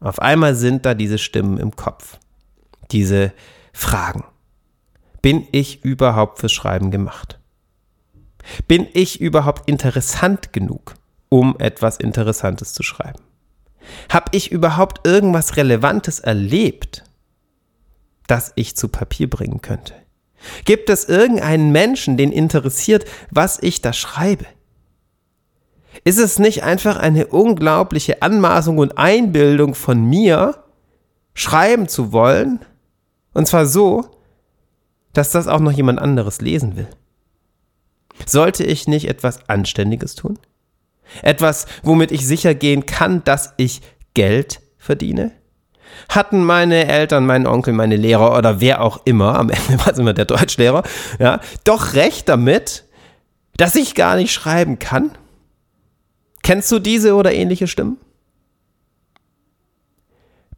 Auf 0.00 0.18
einmal 0.18 0.56
sind 0.56 0.84
da 0.84 0.94
diese 0.94 1.18
Stimmen 1.18 1.56
im 1.58 1.76
Kopf, 1.76 2.18
diese 2.90 3.32
Fragen. 3.72 4.24
Bin 5.22 5.46
ich 5.52 5.84
überhaupt 5.84 6.40
fürs 6.40 6.50
Schreiben 6.50 6.90
gemacht? 6.90 7.38
Bin 8.66 8.88
ich 8.94 9.20
überhaupt 9.20 9.68
interessant 9.68 10.52
genug, 10.52 10.94
um 11.28 11.54
etwas 11.60 11.98
Interessantes 11.98 12.72
zu 12.72 12.82
schreiben? 12.82 13.20
Habe 14.08 14.30
ich 14.32 14.50
überhaupt 14.50 15.06
irgendwas 15.06 15.56
Relevantes 15.56 16.18
erlebt, 16.18 17.04
das 18.26 18.52
ich 18.56 18.76
zu 18.76 18.88
Papier 18.88 19.30
bringen 19.30 19.62
könnte? 19.62 19.94
Gibt 20.64 20.90
es 20.90 21.04
irgendeinen 21.04 21.70
Menschen, 21.70 22.16
den 22.16 22.32
interessiert, 22.32 23.04
was 23.30 23.62
ich 23.62 23.80
da 23.80 23.92
schreibe? 23.92 24.46
Ist 26.04 26.18
es 26.18 26.38
nicht 26.38 26.62
einfach 26.62 26.96
eine 26.96 27.26
unglaubliche 27.26 28.22
Anmaßung 28.22 28.78
und 28.78 28.98
Einbildung 28.98 29.74
von 29.74 30.04
mir, 30.04 30.62
schreiben 31.34 31.88
zu 31.88 32.12
wollen? 32.12 32.60
Und 33.34 33.46
zwar 33.46 33.66
so, 33.66 34.06
dass 35.12 35.30
das 35.30 35.48
auch 35.48 35.60
noch 35.60 35.72
jemand 35.72 36.00
anderes 36.00 36.40
lesen 36.40 36.76
will. 36.76 36.88
Sollte 38.26 38.64
ich 38.64 38.88
nicht 38.88 39.08
etwas 39.08 39.48
Anständiges 39.48 40.14
tun? 40.14 40.38
Etwas, 41.22 41.66
womit 41.82 42.12
ich 42.12 42.26
sicher 42.26 42.54
gehen 42.54 42.86
kann, 42.86 43.24
dass 43.24 43.54
ich 43.56 43.80
Geld 44.14 44.60
verdiene? 44.76 45.32
Hatten 46.08 46.44
meine 46.44 46.86
Eltern, 46.86 47.26
mein 47.26 47.46
Onkel, 47.46 47.72
meine 47.72 47.96
Lehrer 47.96 48.36
oder 48.36 48.60
wer 48.60 48.82
auch 48.82 49.00
immer, 49.04 49.38
am 49.38 49.50
Ende 49.50 49.78
war 49.78 49.92
es 49.92 49.98
immer 49.98 50.12
der 50.12 50.26
Deutschlehrer, 50.26 50.82
ja, 51.18 51.40
doch 51.64 51.94
recht 51.94 52.28
damit, 52.28 52.84
dass 53.56 53.74
ich 53.74 53.94
gar 53.94 54.16
nicht 54.16 54.32
schreiben 54.32 54.78
kann? 54.78 55.12
Kennst 56.48 56.72
du 56.72 56.78
diese 56.78 57.14
oder 57.14 57.34
ähnliche 57.34 57.66
Stimmen? 57.66 57.98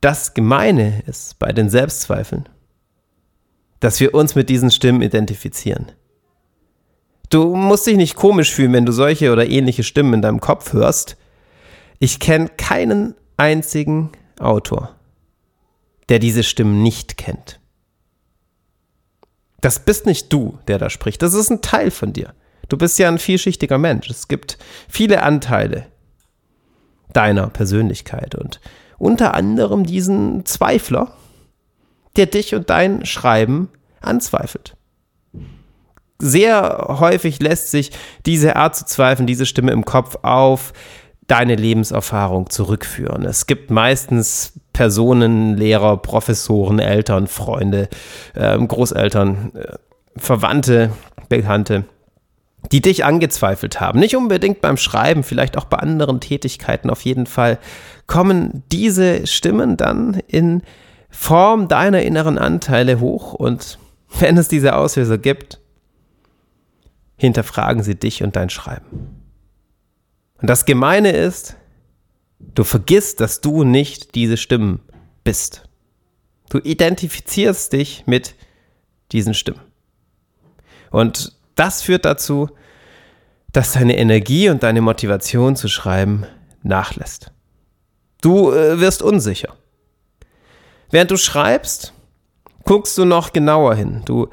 Das 0.01 0.35
Gemeine 0.35 1.03
ist 1.09 1.41
bei 1.41 1.53
den 1.53 1.69
Selbstzweifeln, 1.69 2.49
dass 3.81 3.99
wir 3.99 4.15
uns 4.15 4.37
mit 4.37 4.49
diesen 4.51 4.71
Stimmen 4.71 5.03
identifizieren. 5.03 5.91
Du 7.29 7.57
musst 7.57 7.89
dich 7.89 7.97
nicht 7.97 8.15
komisch 8.15 8.55
fühlen, 8.55 8.73
wenn 8.73 8.87
du 8.87 8.93
solche 8.93 9.33
oder 9.33 9.49
ähnliche 9.49 9.83
Stimmen 9.83 10.15
in 10.15 10.23
deinem 10.23 10.39
Kopf 10.39 10.75
hörst. 10.75 11.17
Ich 11.99 12.21
kenne 12.21 12.51
keinen 12.51 13.17
einzigen 13.37 14.13
Autor, 14.39 14.95
der 16.09 16.21
diese 16.21 16.45
Stimmen 16.45 16.85
nicht 16.85 17.17
kennt. 17.17 17.59
Das 19.61 19.81
bist 19.81 20.07
nicht 20.07 20.33
du, 20.33 20.57
der 20.69 20.79
da 20.79 20.89
spricht. 20.89 21.21
Das 21.21 21.35
ist 21.35 21.51
ein 21.51 21.63
Teil 21.63 21.91
von 21.91 22.13
dir. 22.13 22.33
Du 22.71 22.79
bist 22.79 22.99
ja 22.99 23.09
ein 23.09 23.19
vielschichtiger 23.19 23.77
Mensch. 23.77 24.09
Es 24.09 24.29
gibt 24.29 24.57
viele 24.89 25.23
Anteile 25.23 25.87
deiner 27.13 27.49
Persönlichkeit 27.49 28.37
und 28.37 28.61
unter 28.97 29.35
anderem 29.35 29.85
diesen 29.85 30.47
Zweifler, 30.47 31.13
der 32.17 32.27
dich 32.27 32.55
und 32.55 32.71
dein 32.71 33.05
Schreiben 33.05 33.69
anzweifelt. 34.01 34.77
Sehr 36.21 36.87
häufig 37.01 37.41
lässt 37.41 37.71
sich 37.71 37.91
diese 38.25 38.55
Art 38.57 38.77
zu 38.77 38.85
zweifeln, 38.85 39.27
diese 39.27 39.47
Stimme 39.47 39.73
im 39.73 39.85
Kopf 39.85 40.19
auf 40.23 40.73
deine 41.27 41.57
Lebenserfahrung 41.57 42.51
zurückführen. 42.51 43.25
Es 43.25 43.47
gibt 43.47 43.71
meistens 43.71 44.53
Personen, 44.73 45.57
Lehrer, 45.57 45.97
Professoren, 45.97 46.79
Eltern, 46.79 47.27
Freunde, 47.27 47.89
ähm, 48.37 48.69
Großeltern, 48.69 49.53
äh, 49.55 49.77
Verwandte, 50.17 50.91
Bekannte, 51.29 51.85
die 52.73 52.81
dich 52.81 53.05
angezweifelt 53.05 53.81
haben. 53.81 53.99
Nicht 53.99 54.17
unbedingt 54.17 54.61
beim 54.61 54.77
Schreiben, 54.77 55.23
vielleicht 55.23 55.57
auch 55.57 55.65
bei 55.65 55.79
anderen 55.79 56.21
Tätigkeiten. 56.21 56.91
Auf 56.91 57.03
jeden 57.03 57.27
Fall 57.27 57.59
kommen 58.07 58.63
diese 58.71 59.27
Stimmen 59.27 59.77
dann 59.77 60.21
in 60.27 60.63
Form 61.09 61.69
deiner 61.69 62.03
inneren 62.03 62.39
Anteile 62.39 63.01
hoch 63.01 63.35
und 63.35 63.79
wenn 64.19 64.37
es 64.37 64.49
diese 64.49 64.77
Auslöser 64.77 65.19
gibt, 65.19 65.61
hinterfragen 67.17 67.83
sie 67.83 67.95
dich 67.95 68.23
und 68.23 68.37
dein 68.37 68.51
Schreiben. 68.51 69.23
Und 70.41 70.49
das 70.49 70.65
Gemeine 70.65 71.13
ist, 71.13 71.57
du 72.39 72.65
vergisst, 72.65 73.21
dass 73.21 73.41
du 73.41 73.65
nicht 73.65 74.15
diese 74.15 74.37
Stimmen 74.37 74.81
bist. 75.23 75.69
Du 76.49 76.59
identifizierst 76.59 77.73
dich 77.73 78.05
mit 78.07 78.35
diesen 79.13 79.35
Stimmen. 79.35 79.61
Und 80.91 81.40
das 81.61 81.83
führt 81.83 82.07
dazu, 82.07 82.49
dass 83.53 83.73
deine 83.73 83.99
Energie 83.99 84.49
und 84.49 84.63
deine 84.63 84.81
Motivation 84.81 85.57
zu 85.57 85.69
schreiben 85.69 86.25
nachlässt. 86.63 87.33
Du 88.23 88.51
äh, 88.51 88.81
wirst 88.81 89.03
unsicher. 89.03 89.55
Während 90.91 91.11
du 91.11 91.19
schreibst, 91.19 91.93
guckst 92.65 92.97
du 92.97 93.05
noch 93.05 93.35
genauer 93.35 93.75
hin. 93.75 94.03
Du 94.07 94.29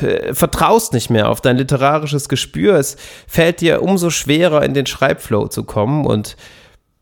äh, 0.00 0.32
vertraust 0.32 0.94
nicht 0.94 1.10
mehr 1.10 1.28
auf 1.28 1.42
dein 1.42 1.58
literarisches 1.58 2.30
Gespür. 2.30 2.76
Es 2.76 2.96
fällt 3.26 3.60
dir 3.60 3.82
umso 3.82 4.08
schwerer, 4.08 4.62
in 4.62 4.72
den 4.72 4.86
Schreibflow 4.86 5.48
zu 5.48 5.64
kommen 5.64 6.06
und 6.06 6.36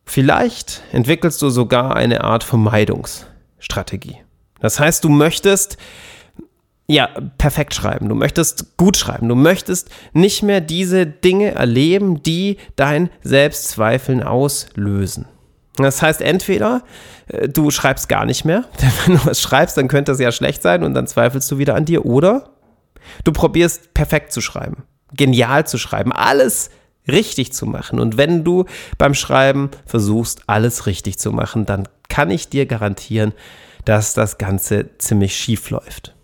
vielleicht 0.04 0.82
entwickelst 0.90 1.40
du 1.40 1.50
sogar 1.50 1.94
eine 1.94 2.24
Art 2.24 2.42
Vermeidungsstrategie. 2.42 4.16
Das 4.58 4.80
heißt, 4.80 5.04
du 5.04 5.08
möchtest 5.08 5.78
ja, 6.90 7.08
perfekt 7.36 7.74
schreiben. 7.74 8.08
Du 8.08 8.14
möchtest 8.14 8.76
gut 8.78 8.96
schreiben. 8.96 9.28
Du 9.28 9.34
möchtest 9.34 9.90
nicht 10.14 10.42
mehr 10.42 10.62
diese 10.62 11.06
Dinge 11.06 11.54
erleben, 11.54 12.22
die 12.22 12.56
dein 12.76 13.10
Selbstzweifeln 13.22 14.22
auslösen. 14.22 15.26
Das 15.76 16.00
heißt, 16.00 16.22
entweder 16.22 16.82
äh, 17.28 17.48
du 17.48 17.70
schreibst 17.70 18.08
gar 18.08 18.24
nicht 18.24 18.44
mehr, 18.46 18.64
denn 18.82 18.90
wenn 19.04 19.16
du 19.16 19.26
was 19.26 19.40
schreibst, 19.40 19.76
dann 19.76 19.88
könnte 19.88 20.12
es 20.12 20.18
ja 20.18 20.32
schlecht 20.32 20.62
sein 20.62 20.82
und 20.82 20.94
dann 20.94 21.06
zweifelst 21.06 21.50
du 21.50 21.58
wieder 21.58 21.74
an 21.74 21.84
dir, 21.84 22.06
oder 22.06 22.50
du 23.22 23.32
probierst 23.32 23.92
perfekt 23.92 24.32
zu 24.32 24.40
schreiben, 24.40 24.84
genial 25.12 25.66
zu 25.66 25.76
schreiben, 25.76 26.12
alles 26.12 26.70
richtig 27.06 27.52
zu 27.52 27.66
machen. 27.66 28.00
Und 28.00 28.16
wenn 28.16 28.44
du 28.44 28.64
beim 28.96 29.14
Schreiben 29.14 29.70
versuchst, 29.86 30.42
alles 30.46 30.86
richtig 30.86 31.18
zu 31.18 31.32
machen, 31.32 31.66
dann 31.66 31.86
kann 32.08 32.30
ich 32.30 32.48
dir 32.48 32.66
garantieren, 32.66 33.32
dass 33.84 34.14
das 34.14 34.38
Ganze 34.38 34.90
ziemlich 34.98 35.36
schief 35.36 35.70
läuft. 35.70 36.14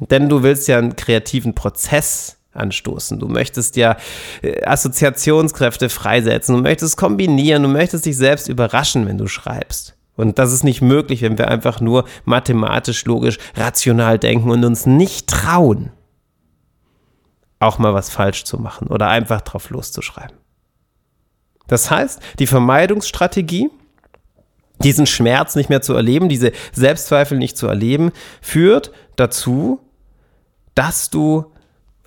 Denn 0.00 0.28
du 0.28 0.42
willst 0.42 0.68
ja 0.68 0.78
einen 0.78 0.96
kreativen 0.96 1.54
Prozess 1.54 2.36
anstoßen. 2.52 3.18
Du 3.18 3.28
möchtest 3.28 3.76
ja 3.76 3.96
äh, 4.42 4.64
Assoziationskräfte 4.64 5.88
freisetzen, 5.88 6.56
du 6.56 6.62
möchtest 6.62 6.96
kombinieren, 6.96 7.62
du 7.62 7.68
möchtest 7.68 8.06
dich 8.06 8.16
selbst 8.16 8.48
überraschen, 8.48 9.06
wenn 9.06 9.18
du 9.18 9.28
schreibst. 9.28 9.94
Und 10.16 10.38
das 10.38 10.52
ist 10.52 10.64
nicht 10.64 10.80
möglich, 10.80 11.22
wenn 11.22 11.36
wir 11.36 11.48
einfach 11.48 11.80
nur 11.80 12.06
mathematisch, 12.24 13.04
logisch, 13.04 13.38
rational 13.54 14.18
denken 14.18 14.50
und 14.50 14.64
uns 14.64 14.86
nicht 14.86 15.28
trauen, 15.28 15.90
auch 17.60 17.78
mal 17.78 17.92
was 17.92 18.10
falsch 18.10 18.44
zu 18.44 18.58
machen 18.58 18.88
oder 18.88 19.08
einfach 19.08 19.42
drauf 19.42 19.68
loszuschreiben. 19.70 20.36
Das 21.66 21.90
heißt, 21.90 22.20
die 22.38 22.46
Vermeidungsstrategie, 22.46 23.70
diesen 24.82 25.06
Schmerz 25.06 25.54
nicht 25.56 25.68
mehr 25.68 25.82
zu 25.82 25.94
erleben, 25.94 26.28
diese 26.28 26.52
Selbstzweifel 26.72 27.38
nicht 27.38 27.56
zu 27.56 27.66
erleben, 27.66 28.12
führt 28.40 28.92
dazu, 29.16 29.80
dass 30.76 31.10
du 31.10 31.46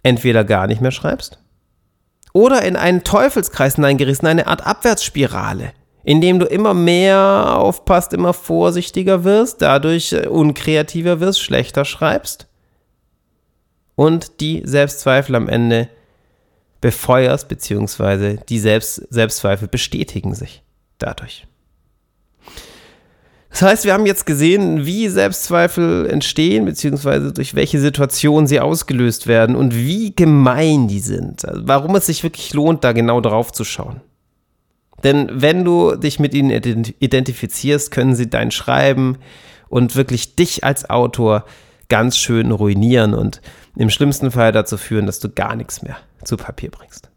entweder 0.02 0.46
gar 0.46 0.68
nicht 0.68 0.80
mehr 0.80 0.92
schreibst 0.92 1.40
oder 2.32 2.62
in 2.62 2.78
einen 2.78 3.04
Teufelskreis 3.04 3.76
hineingerissen, 3.76 4.28
eine 4.28 4.48
Art 4.48 4.66
Abwärtsspirale, 4.66 5.74
in 6.04 6.22
dem 6.22 6.40
du 6.40 6.46
immer 6.46 6.74
mehr 6.74 7.58
aufpasst, 7.58 8.14
immer 8.14 8.34
vorsichtiger 8.34 9.26
wirst, 9.26 9.62
dadurch 9.62 10.14
äh, 10.14 10.28
unkreativer 10.28 11.20
wirst, 11.20 11.42
schlechter 11.42 11.84
schreibst 11.84 12.48
und 13.96 14.40
die 14.40 14.62
Selbstzweifel 14.64 15.36
am 15.36 15.50
Ende 15.50 15.90
befeuerst, 16.80 17.50
beziehungsweise 17.50 18.38
die 18.48 18.60
Selbst 18.60 18.96
Selbstzweifel 19.10 19.68
bestätigen 19.68 20.34
sich 20.34 20.64
dadurch. 20.98 21.49
Das 23.50 23.64
heißt, 23.64 23.86
wir 23.86 23.94
haben 23.94 24.06
jetzt 24.06 24.26
gesehen, 24.26 24.86
wie 24.86 25.08
Selbstzweifel 25.08 26.08
entstehen, 26.08 26.66
beziehungsweise 26.66 27.34
durch 27.34 27.56
welche 27.56 27.80
Situationen 27.80 28.48
sie 28.48 28.60
ausgelöst 28.60 29.28
werden 29.28 29.56
und 29.56 29.76
wie 29.76 30.16
gemein 30.16 30.88
die 30.88 31.00
sind. 31.00 31.46
Also 31.46 31.62
warum 31.64 31.96
es 31.96 32.06
sich 32.06 32.24
wirklich 32.24 32.54
lohnt, 32.54 32.84
da 32.84 32.92
genau 32.92 33.22
drauf 33.22 33.52
zu 33.52 33.64
schauen. 33.64 34.02
Denn 35.04 35.30
wenn 35.32 35.64
du 35.64 35.96
dich 35.96 36.20
mit 36.20 36.34
ihnen 36.34 36.52
identifizierst, 37.00 37.90
können 37.90 38.16
sie 38.16 38.30
dein 38.30 38.52
Schreiben 38.52 39.18
und 39.70 39.96
wirklich 39.96 40.36
dich 40.36 40.64
als 40.64 40.90
Autor 40.90 41.46
ganz 41.88 42.18
schön 42.18 42.52
ruinieren 42.52 43.14
und 43.14 43.42
im 43.76 43.90
schlimmsten 43.90 44.32
Fall 44.32 44.52
dazu 44.52 44.78
führen, 44.78 45.06
dass 45.06 45.20
du 45.20 45.30
gar 45.30 45.56
nichts 45.56 45.82
mehr 45.82 45.98
zu 46.24 46.38
Papier 46.38 46.70
bringst. 46.70 47.09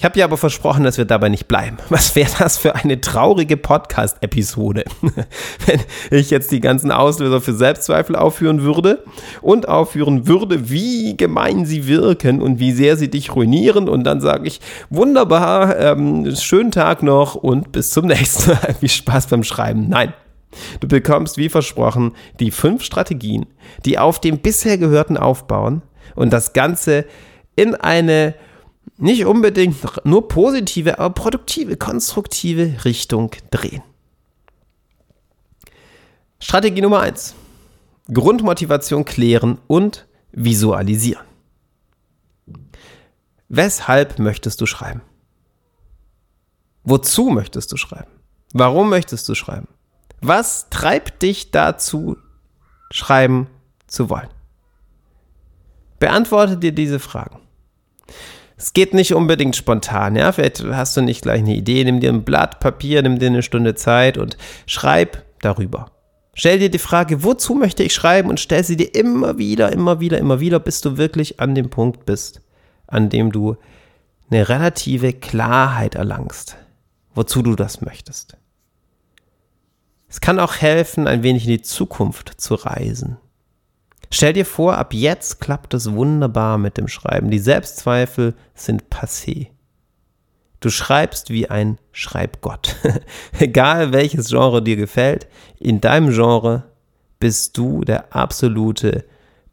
Ich 0.00 0.04
habe 0.06 0.14
dir 0.14 0.24
aber 0.24 0.38
versprochen, 0.38 0.82
dass 0.82 0.96
wir 0.96 1.04
dabei 1.04 1.28
nicht 1.28 1.46
bleiben. 1.46 1.76
Was 1.90 2.16
wäre 2.16 2.30
das 2.38 2.56
für 2.56 2.74
eine 2.74 3.02
traurige 3.02 3.58
Podcast-Episode, 3.58 4.84
wenn 5.66 5.80
ich 6.18 6.30
jetzt 6.30 6.50
die 6.52 6.60
ganzen 6.60 6.90
Auslöser 6.90 7.42
für 7.42 7.52
Selbstzweifel 7.52 8.16
aufführen 8.16 8.62
würde 8.62 9.04
und 9.42 9.68
aufführen 9.68 10.26
würde, 10.26 10.70
wie 10.70 11.18
gemein 11.18 11.66
sie 11.66 11.86
wirken 11.86 12.40
und 12.40 12.58
wie 12.58 12.72
sehr 12.72 12.96
sie 12.96 13.10
dich 13.10 13.36
ruinieren. 13.36 13.90
Und 13.90 14.04
dann 14.04 14.22
sage 14.22 14.48
ich, 14.48 14.62
wunderbar, 14.88 15.78
ähm, 15.78 16.34
schönen 16.34 16.70
Tag 16.70 17.02
noch 17.02 17.34
und 17.34 17.70
bis 17.70 17.90
zum 17.90 18.06
nächsten 18.06 18.52
Mal. 18.52 18.76
Viel 18.80 18.88
Spaß 18.88 19.26
beim 19.26 19.44
Schreiben. 19.44 19.90
Nein. 19.90 20.14
Du 20.80 20.88
bekommst, 20.88 21.36
wie 21.36 21.50
versprochen, 21.50 22.12
die 22.40 22.52
fünf 22.52 22.84
Strategien, 22.84 23.44
die 23.84 23.98
auf 23.98 24.18
dem 24.18 24.38
bisher 24.38 24.78
Gehörten 24.78 25.18
aufbauen 25.18 25.82
und 26.14 26.32
das 26.32 26.54
Ganze 26.54 27.04
in 27.54 27.74
eine 27.74 28.34
nicht 28.96 29.24
unbedingt 29.24 29.76
nur 30.04 30.28
positive, 30.28 30.98
aber 30.98 31.14
produktive, 31.14 31.76
konstruktive 31.76 32.84
Richtung 32.84 33.30
drehen. 33.50 33.82
Strategie 36.38 36.80
Nummer 36.80 37.00
eins: 37.00 37.34
Grundmotivation 38.12 39.04
klären 39.04 39.58
und 39.66 40.06
visualisieren. 40.32 41.24
Weshalb 43.48 44.18
möchtest 44.18 44.60
du 44.60 44.66
schreiben? 44.66 45.02
Wozu 46.84 47.30
möchtest 47.30 47.72
du 47.72 47.76
schreiben? 47.76 48.10
Warum 48.52 48.88
möchtest 48.90 49.28
du 49.28 49.34
schreiben? 49.34 49.68
Was 50.20 50.70
treibt 50.70 51.22
dich 51.22 51.50
dazu, 51.50 52.16
schreiben 52.90 53.48
zu 53.86 54.08
wollen? 54.10 54.28
Beantworte 55.98 56.56
dir 56.56 56.72
diese 56.72 56.98
Fragen. 56.98 57.40
Es 58.60 58.74
geht 58.74 58.92
nicht 58.92 59.14
unbedingt 59.14 59.56
spontan, 59.56 60.16
ja. 60.16 60.32
Vielleicht 60.32 60.62
hast 60.62 60.94
du 60.94 61.00
nicht 61.00 61.22
gleich 61.22 61.40
eine 61.40 61.56
Idee. 61.56 61.82
Nimm 61.82 61.98
dir 61.98 62.12
ein 62.12 62.24
Blatt 62.24 62.60
Papier, 62.60 63.00
nimm 63.00 63.18
dir 63.18 63.28
eine 63.28 63.42
Stunde 63.42 63.74
Zeit 63.74 64.18
und 64.18 64.36
schreib 64.66 65.24
darüber. 65.40 65.90
Stell 66.34 66.58
dir 66.58 66.70
die 66.70 66.78
Frage, 66.78 67.24
wozu 67.24 67.54
möchte 67.54 67.82
ich 67.82 67.94
schreiben 67.94 68.28
und 68.28 68.38
stell 68.38 68.62
sie 68.62 68.76
dir 68.76 68.94
immer 68.94 69.38
wieder, 69.38 69.72
immer 69.72 69.98
wieder, 70.00 70.18
immer 70.18 70.40
wieder, 70.40 70.60
bis 70.60 70.82
du 70.82 70.98
wirklich 70.98 71.40
an 71.40 71.54
dem 71.54 71.70
Punkt 71.70 72.04
bist, 72.04 72.42
an 72.86 73.08
dem 73.08 73.32
du 73.32 73.56
eine 74.30 74.50
relative 74.50 75.14
Klarheit 75.14 75.94
erlangst, 75.94 76.58
wozu 77.14 77.40
du 77.40 77.56
das 77.56 77.80
möchtest. 77.80 78.36
Es 80.06 80.20
kann 80.20 80.38
auch 80.38 80.56
helfen, 80.56 81.06
ein 81.06 81.22
wenig 81.22 81.44
in 81.44 81.52
die 81.52 81.62
Zukunft 81.62 82.34
zu 82.38 82.56
reisen. 82.56 83.16
Stell 84.12 84.32
dir 84.32 84.44
vor, 84.44 84.76
ab 84.76 84.92
jetzt 84.92 85.40
klappt 85.40 85.72
es 85.74 85.92
wunderbar 85.92 86.58
mit 86.58 86.76
dem 86.76 86.88
Schreiben. 86.88 87.30
Die 87.30 87.38
Selbstzweifel 87.38 88.34
sind 88.54 88.84
passé. 88.90 89.48
Du 90.58 90.68
schreibst 90.68 91.30
wie 91.30 91.48
ein 91.48 91.78
Schreibgott. 91.92 92.76
Egal 93.38 93.92
welches 93.92 94.28
Genre 94.28 94.62
dir 94.62 94.76
gefällt, 94.76 95.26
in 95.58 95.80
deinem 95.80 96.10
Genre 96.10 96.64
bist 97.18 97.56
du 97.56 97.82
der 97.82 98.14
absolute 98.14 99.04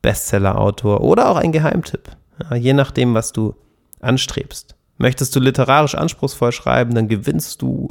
Bestseller-Autor 0.02 1.02
oder 1.02 1.30
auch 1.30 1.38
ein 1.38 1.52
Geheimtipp. 1.52 2.10
Ja, 2.44 2.56
je 2.56 2.74
nachdem, 2.74 3.14
was 3.14 3.32
du 3.32 3.56
anstrebst. 4.00 4.76
Möchtest 4.98 5.36
du 5.36 5.40
literarisch 5.40 5.96
anspruchsvoll 5.96 6.52
schreiben, 6.52 6.96
dann 6.96 7.08
gewinnst 7.08 7.62
du 7.62 7.90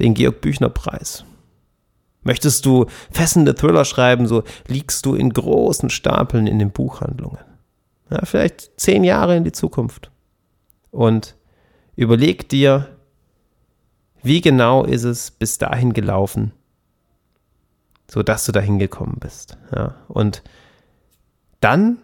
den 0.00 0.14
Georg 0.14 0.40
Büchner 0.40 0.68
Preis. 0.68 1.24
Möchtest 2.24 2.66
du 2.66 2.86
fesselnde 3.10 3.54
Thriller 3.54 3.84
schreiben, 3.84 4.26
so 4.26 4.42
liegst 4.66 5.06
du 5.06 5.14
in 5.14 5.30
großen 5.30 5.90
Stapeln 5.90 6.46
in 6.46 6.58
den 6.58 6.72
Buchhandlungen. 6.72 7.38
Ja, 8.10 8.24
vielleicht 8.24 8.72
zehn 8.80 9.04
Jahre 9.04 9.36
in 9.36 9.44
die 9.44 9.52
Zukunft. 9.52 10.10
Und 10.90 11.36
überleg 11.96 12.48
dir, 12.48 12.88
wie 14.22 14.40
genau 14.40 14.84
ist 14.84 15.04
es 15.04 15.30
bis 15.30 15.58
dahin 15.58 15.92
gelaufen, 15.92 16.52
so 18.10 18.22
dass 18.22 18.46
du 18.46 18.52
dahin 18.52 18.78
gekommen 18.78 19.18
bist. 19.20 19.58
Ja, 19.74 19.96
und 20.08 20.42
dann 21.60 21.98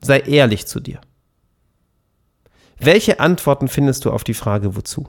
sei 0.00 0.20
ehrlich 0.20 0.66
zu 0.66 0.80
dir. 0.80 1.00
Welche 2.78 3.20
Antworten 3.20 3.68
findest 3.68 4.04
du 4.04 4.10
auf 4.10 4.24
die 4.24 4.34
Frage, 4.34 4.76
wozu? 4.76 5.08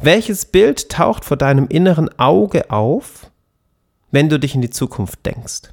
Welches 0.00 0.46
Bild 0.46 0.88
taucht 0.88 1.24
vor 1.24 1.36
deinem 1.36 1.68
inneren 1.68 2.08
Auge 2.18 2.70
auf, 2.70 3.30
wenn 4.10 4.28
du 4.28 4.38
dich 4.38 4.54
in 4.54 4.62
die 4.62 4.70
Zukunft 4.70 5.24
denkst? 5.26 5.72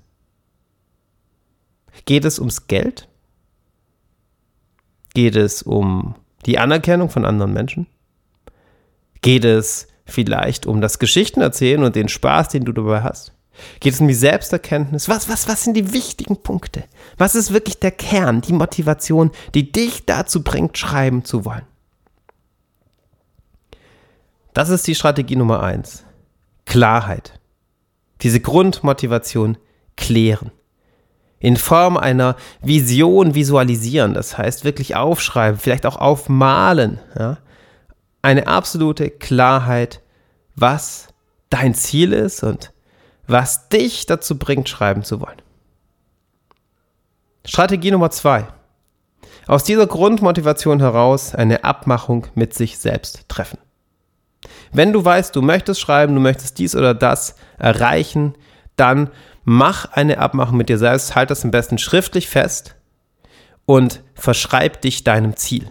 Geht 2.05 2.25
es 2.25 2.39
ums 2.39 2.67
Geld? 2.67 3.07
Geht 5.13 5.35
es 5.35 5.61
um 5.61 6.15
die 6.45 6.57
Anerkennung 6.57 7.09
von 7.09 7.25
anderen 7.25 7.53
Menschen? 7.53 7.87
Geht 9.21 9.45
es 9.45 9.87
vielleicht 10.05 10.65
um 10.65 10.81
das 10.81 10.99
Geschichtenerzählen 10.99 11.83
und 11.83 11.95
den 11.95 12.09
Spaß, 12.09 12.49
den 12.49 12.65
du 12.65 12.73
dabei 12.73 13.01
hast? 13.03 13.31
Geht 13.79 13.93
es 13.93 14.01
um 14.01 14.07
die 14.07 14.13
Selbsterkenntnis? 14.13 15.07
Was, 15.07 15.29
was, 15.29 15.47
was 15.47 15.63
sind 15.63 15.75
die 15.75 15.93
wichtigen 15.93 16.37
Punkte? 16.37 16.85
Was 17.17 17.35
ist 17.35 17.53
wirklich 17.53 17.79
der 17.79 17.91
Kern, 17.91 18.41
die 18.41 18.53
Motivation, 18.53 19.31
die 19.53 19.71
dich 19.71 20.05
dazu 20.05 20.43
bringt, 20.43 20.77
schreiben 20.77 21.23
zu 21.23 21.45
wollen? 21.45 21.65
Das 24.53 24.69
ist 24.69 24.85
die 24.87 24.95
Strategie 24.95 25.35
Nummer 25.35 25.63
eins. 25.63 26.05
Klarheit. 26.65 27.39
Diese 28.21 28.39
Grundmotivation 28.39 29.57
klären. 29.97 30.51
In 31.39 31.57
Form 31.57 31.97
einer 31.97 32.37
Vision 32.61 33.35
visualisieren, 33.35 34.13
das 34.13 34.37
heißt 34.37 34.63
wirklich 34.63 34.95
aufschreiben, 34.95 35.59
vielleicht 35.59 35.85
auch 35.85 35.97
aufmalen. 35.97 36.99
Ja? 37.19 37.39
Eine 38.21 38.47
absolute 38.47 39.09
Klarheit, 39.09 40.01
was 40.55 41.09
dein 41.49 41.73
Ziel 41.73 42.13
ist 42.13 42.43
und 42.43 42.71
was 43.27 43.67
dich 43.69 44.05
dazu 44.05 44.37
bringt, 44.37 44.69
schreiben 44.69 45.03
zu 45.03 45.19
wollen. 45.19 45.41
Strategie 47.45 47.91
Nummer 47.91 48.11
zwei. 48.11 48.47
Aus 49.47 49.65
dieser 49.65 49.87
Grundmotivation 49.87 50.79
heraus 50.79 51.35
eine 51.35 51.65
Abmachung 51.65 52.27
mit 52.35 52.53
sich 52.53 52.77
selbst 52.77 53.27
treffen. 53.27 53.57
Wenn 54.73 54.91
du 54.91 55.05
weißt, 55.05 55.35
du 55.35 55.41
möchtest 55.41 55.79
schreiben, 55.79 56.15
du 56.15 56.21
möchtest 56.21 56.57
dies 56.57 56.75
oder 56.75 56.93
das 56.95 57.35
erreichen, 57.59 58.35
dann 58.75 59.11
mach 59.43 59.91
eine 59.91 60.17
Abmachung 60.17 60.57
mit 60.57 60.69
dir 60.69 60.79
selbst, 60.79 61.15
halt 61.15 61.29
das 61.29 61.45
am 61.45 61.51
besten 61.51 61.77
schriftlich 61.77 62.27
fest 62.27 62.75
und 63.65 64.01
verschreib 64.15 64.81
dich 64.81 65.03
deinem 65.03 65.35
Ziel. 65.35 65.69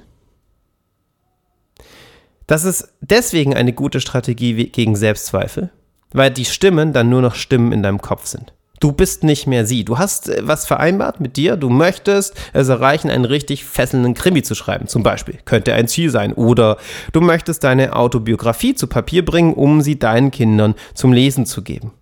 Das 2.46 2.64
ist 2.64 2.94
deswegen 3.00 3.54
eine 3.54 3.72
gute 3.72 4.00
Strategie 4.00 4.68
gegen 4.68 4.94
Selbstzweifel, 4.94 5.70
weil 6.12 6.30
die 6.30 6.44
Stimmen 6.44 6.92
dann 6.92 7.08
nur 7.08 7.22
noch 7.22 7.34
Stimmen 7.34 7.72
in 7.72 7.82
deinem 7.82 8.00
Kopf 8.00 8.26
sind. 8.26 8.52
Du 8.82 8.90
bist 8.90 9.22
nicht 9.22 9.46
mehr 9.46 9.64
sie. 9.64 9.84
Du 9.84 9.98
hast 9.98 10.28
äh, 10.28 10.42
was 10.42 10.66
vereinbart 10.66 11.20
mit 11.20 11.36
dir. 11.36 11.56
Du 11.56 11.70
möchtest 11.70 12.34
es 12.52 12.68
erreichen, 12.68 13.10
einen 13.10 13.24
richtig 13.24 13.64
fesselnden 13.64 14.14
Krimi 14.14 14.42
zu 14.42 14.56
schreiben, 14.56 14.88
zum 14.88 15.04
Beispiel. 15.04 15.38
Könnte 15.44 15.72
ein 15.72 15.86
Ziel 15.86 16.10
sein. 16.10 16.32
Oder 16.32 16.78
du 17.12 17.20
möchtest 17.20 17.62
deine 17.62 17.94
Autobiografie 17.94 18.74
zu 18.74 18.88
Papier 18.88 19.24
bringen, 19.24 19.54
um 19.54 19.82
sie 19.82 20.00
deinen 20.00 20.32
Kindern 20.32 20.74
zum 20.94 21.12
Lesen 21.12 21.46
zu 21.46 21.62
geben. 21.62 21.92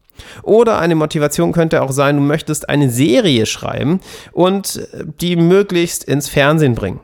Oder 0.42 0.78
eine 0.78 0.94
Motivation 0.94 1.52
könnte 1.52 1.82
auch 1.82 1.92
sein, 1.92 2.16
du 2.16 2.22
möchtest 2.22 2.70
eine 2.70 2.88
Serie 2.88 3.44
schreiben 3.44 4.00
und 4.32 4.76
äh, 4.76 5.04
die 5.20 5.36
möglichst 5.36 6.04
ins 6.04 6.30
Fernsehen 6.30 6.74
bringen. 6.74 7.00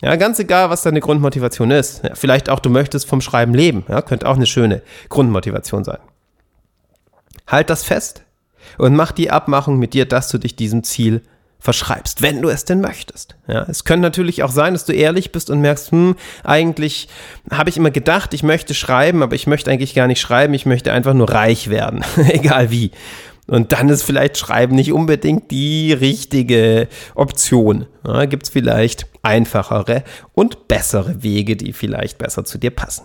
Ja, 0.00 0.16
ganz 0.16 0.40
egal, 0.40 0.70
was 0.70 0.82
deine 0.82 0.98
Grundmotivation 0.98 1.70
ist. 1.70 2.02
Ja, 2.02 2.16
vielleicht 2.16 2.50
auch, 2.50 2.58
du 2.58 2.68
möchtest 2.68 3.06
vom 3.06 3.20
Schreiben 3.20 3.54
leben. 3.54 3.84
Ja, 3.88 4.02
könnte 4.02 4.28
auch 4.28 4.34
eine 4.34 4.46
schöne 4.46 4.82
Grundmotivation 5.08 5.84
sein. 5.84 5.98
Halt 7.46 7.70
das 7.70 7.84
fest, 7.84 8.24
und 8.78 8.94
mach 8.94 9.12
die 9.12 9.30
Abmachung 9.30 9.78
mit 9.78 9.94
dir, 9.94 10.06
dass 10.06 10.28
du 10.28 10.38
dich 10.38 10.56
diesem 10.56 10.82
Ziel 10.82 11.22
verschreibst, 11.62 12.22
wenn 12.22 12.42
du 12.42 12.48
es 12.48 12.64
denn 12.64 12.80
möchtest. 12.80 13.36
Ja, 13.46 13.64
es 13.68 13.84
könnte 13.84 14.02
natürlich 14.02 14.42
auch 14.42 14.50
sein, 14.50 14.72
dass 14.72 14.84
du 14.84 14.92
ehrlich 14.92 15.30
bist 15.30 15.48
und 15.48 15.60
merkst, 15.60 15.92
hm, 15.92 16.16
eigentlich 16.42 17.08
habe 17.52 17.70
ich 17.70 17.76
immer 17.76 17.92
gedacht, 17.92 18.34
ich 18.34 18.42
möchte 18.42 18.74
schreiben, 18.74 19.22
aber 19.22 19.36
ich 19.36 19.46
möchte 19.46 19.70
eigentlich 19.70 19.94
gar 19.94 20.08
nicht 20.08 20.20
schreiben, 20.20 20.54
ich 20.54 20.66
möchte 20.66 20.92
einfach 20.92 21.14
nur 21.14 21.30
reich 21.30 21.70
werden, 21.70 22.04
egal 22.16 22.72
wie. 22.72 22.90
Und 23.46 23.72
dann 23.72 23.88
ist 23.88 24.02
vielleicht 24.02 24.38
Schreiben 24.38 24.74
nicht 24.74 24.92
unbedingt 24.92 25.50
die 25.50 25.92
richtige 25.92 26.88
Option. 27.14 27.86
Ja, 28.06 28.24
Gibt 28.24 28.44
es 28.44 28.50
vielleicht 28.50 29.06
einfachere 29.22 30.04
und 30.32 30.68
bessere 30.68 31.22
Wege, 31.22 31.56
die 31.56 31.72
vielleicht 31.72 32.18
besser 32.18 32.44
zu 32.44 32.58
dir 32.58 32.70
passen. 32.70 33.04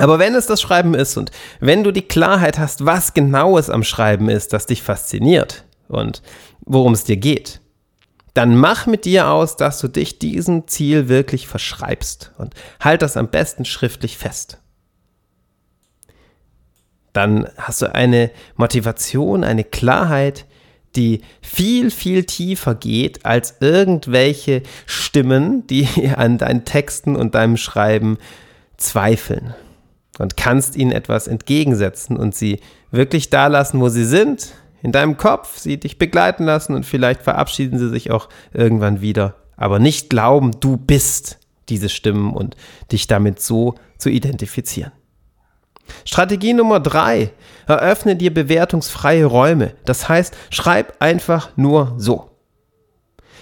Aber 0.00 0.18
wenn 0.18 0.34
es 0.34 0.46
das 0.46 0.62
Schreiben 0.62 0.94
ist 0.94 1.18
und 1.18 1.30
wenn 1.60 1.84
du 1.84 1.92
die 1.92 2.00
Klarheit 2.00 2.58
hast, 2.58 2.86
was 2.86 3.12
genau 3.12 3.58
es 3.58 3.68
am 3.68 3.84
Schreiben 3.84 4.30
ist, 4.30 4.54
das 4.54 4.64
dich 4.64 4.82
fasziniert 4.82 5.64
und 5.88 6.22
worum 6.60 6.94
es 6.94 7.04
dir 7.04 7.18
geht, 7.18 7.60
dann 8.32 8.56
mach 8.56 8.86
mit 8.86 9.04
dir 9.04 9.28
aus, 9.28 9.56
dass 9.56 9.78
du 9.78 9.88
dich 9.88 10.18
diesem 10.18 10.66
Ziel 10.68 11.10
wirklich 11.10 11.46
verschreibst 11.46 12.32
und 12.38 12.54
halt 12.80 13.02
das 13.02 13.18
am 13.18 13.28
besten 13.28 13.66
schriftlich 13.66 14.16
fest. 14.16 14.58
Dann 17.12 17.50
hast 17.58 17.82
du 17.82 17.94
eine 17.94 18.30
Motivation, 18.56 19.44
eine 19.44 19.64
Klarheit, 19.64 20.46
die 20.96 21.20
viel, 21.42 21.90
viel 21.90 22.24
tiefer 22.24 22.74
geht 22.74 23.26
als 23.26 23.56
irgendwelche 23.60 24.62
Stimmen, 24.86 25.66
die 25.66 25.86
an 26.16 26.38
deinen 26.38 26.64
Texten 26.64 27.16
und 27.16 27.34
deinem 27.34 27.58
Schreiben 27.58 28.16
zweifeln. 28.78 29.54
Und 30.18 30.36
kannst 30.36 30.76
ihnen 30.76 30.92
etwas 30.92 31.28
entgegensetzen 31.28 32.16
und 32.16 32.34
sie 32.34 32.60
wirklich 32.90 33.30
da 33.30 33.46
lassen, 33.46 33.80
wo 33.80 33.88
sie 33.88 34.04
sind, 34.04 34.52
in 34.82 34.92
deinem 34.92 35.16
Kopf, 35.16 35.58
sie 35.58 35.78
dich 35.78 35.98
begleiten 35.98 36.44
lassen 36.44 36.74
und 36.74 36.84
vielleicht 36.84 37.22
verabschieden 37.22 37.78
sie 37.78 37.88
sich 37.88 38.10
auch 38.10 38.28
irgendwann 38.52 39.00
wieder. 39.00 39.36
Aber 39.56 39.78
nicht 39.78 40.10
glauben, 40.10 40.52
du 40.60 40.76
bist 40.76 41.38
diese 41.68 41.88
Stimmen 41.88 42.32
und 42.32 42.56
dich 42.90 43.06
damit 43.06 43.40
so 43.40 43.74
zu 43.98 44.08
identifizieren. 44.08 44.92
Strategie 46.04 46.54
Nummer 46.54 46.80
drei: 46.80 47.32
Eröffne 47.66 48.16
dir 48.16 48.32
bewertungsfreie 48.32 49.26
Räume. 49.26 49.74
Das 49.84 50.08
heißt, 50.08 50.36
schreib 50.50 50.94
einfach 51.00 51.50
nur 51.56 51.94
so. 51.98 52.30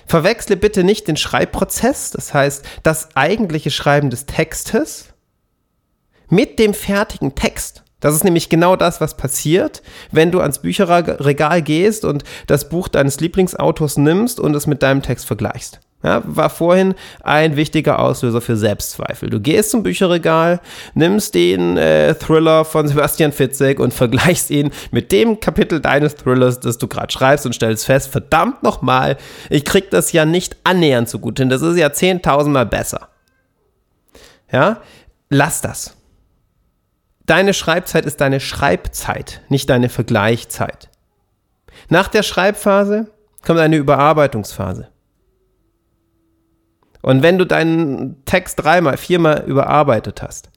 Verwechsle 0.07 0.57
bitte 0.57 0.85
nicht 0.85 1.07
den 1.07 1.19
Schreibprozess, 1.19 2.11
das 2.11 2.33
heißt 2.33 2.65
das 2.83 3.15
eigentliche 3.15 3.71
Schreiben 3.71 4.09
des 4.09 4.25
Textes, 4.25 5.15
mit 6.29 6.59
dem 6.59 6.75
fertigen 6.75 7.35
Text. 7.35 7.83
Das 8.01 8.14
ist 8.14 8.25
nämlich 8.25 8.49
genau 8.49 8.77
das, 8.77 9.01
was 9.01 9.17
passiert, 9.17 9.83
wenn 10.12 10.31
du 10.31 10.41
ans 10.41 10.61
Bücherregal 10.61 11.62
gehst 11.62 12.05
und 12.05 12.23
das 12.47 12.69
Buch 12.69 12.88
deines 12.88 13.19
Lieblingsautors 13.19 13.97
nimmst 13.97 14.38
und 14.38 14.55
es 14.55 14.69
mit 14.69 14.83
deinem 14.83 15.03
Text 15.03 15.27
vergleichst. 15.27 15.81
Ja, 16.05 16.23
war 16.25 16.49
vorhin 16.49 16.95
ein 17.25 17.57
wichtiger 17.57 17.99
Auslöser 17.99 18.41
für 18.41 18.57
Selbstzweifel. 18.57 19.31
Du 19.31 19.41
gehst 19.41 19.73
zum 19.73 19.83
Bücherregal, 19.83 20.61
nimmst 20.95 21.35
den 21.35 21.77
äh, 21.77 22.14
Thriller 22.14 22.64
von 22.64 22.87
Sebastian 22.87 23.33
Fitzek 23.33 23.81
und 23.81 23.93
vergleichst 23.93 24.51
ihn 24.51 24.71
mit 24.93 25.11
dem 25.11 25.41
Kapitel 25.41 25.81
deines 25.81 26.14
Thrillers, 26.14 26.61
das 26.61 26.79
du 26.79 26.87
gerade 26.87 27.12
schreibst 27.12 27.47
und 27.47 27.53
stellst 27.53 27.85
fest, 27.85 28.12
verdammt 28.12 28.62
nochmal, 28.62 29.17
ich 29.51 29.64
krieg 29.64 29.91
das 29.91 30.12
ja 30.12 30.25
nicht 30.25 30.57
annähernd 30.62 31.09
so 31.09 31.19
gut 31.19 31.41
hin. 31.41 31.49
Das 31.49 31.62
ist 31.62 31.77
ja 31.77 31.93
zehntausendmal 31.93 32.67
besser. 32.67 33.09
Ja, 34.53 34.81
lass 35.31 35.62
das. 35.62 35.98
Deine 37.29 37.53
Schreibzeit 37.53 38.07
ist 38.07 38.23
deine 38.23 38.41
Schreibzeit, 38.41 39.43
nicht 39.51 39.69
deine 39.69 39.91
Vergleichzeit. 39.91 40.88
Nach 41.91 42.09
der 42.09 42.23
Schreibphase 42.23 43.11
kommt 43.45 43.61
eine 43.61 43.77
Überarbeitungsphase. 43.77 44.88
Und 47.03 47.23
wenn 47.23 47.37
du 47.37 47.45
deinen 47.45 48.25
Text 48.25 48.64
dreimal, 48.64 48.97
viermal 48.97 49.45
überarbeitet 49.47 50.23
hast, 50.23 50.49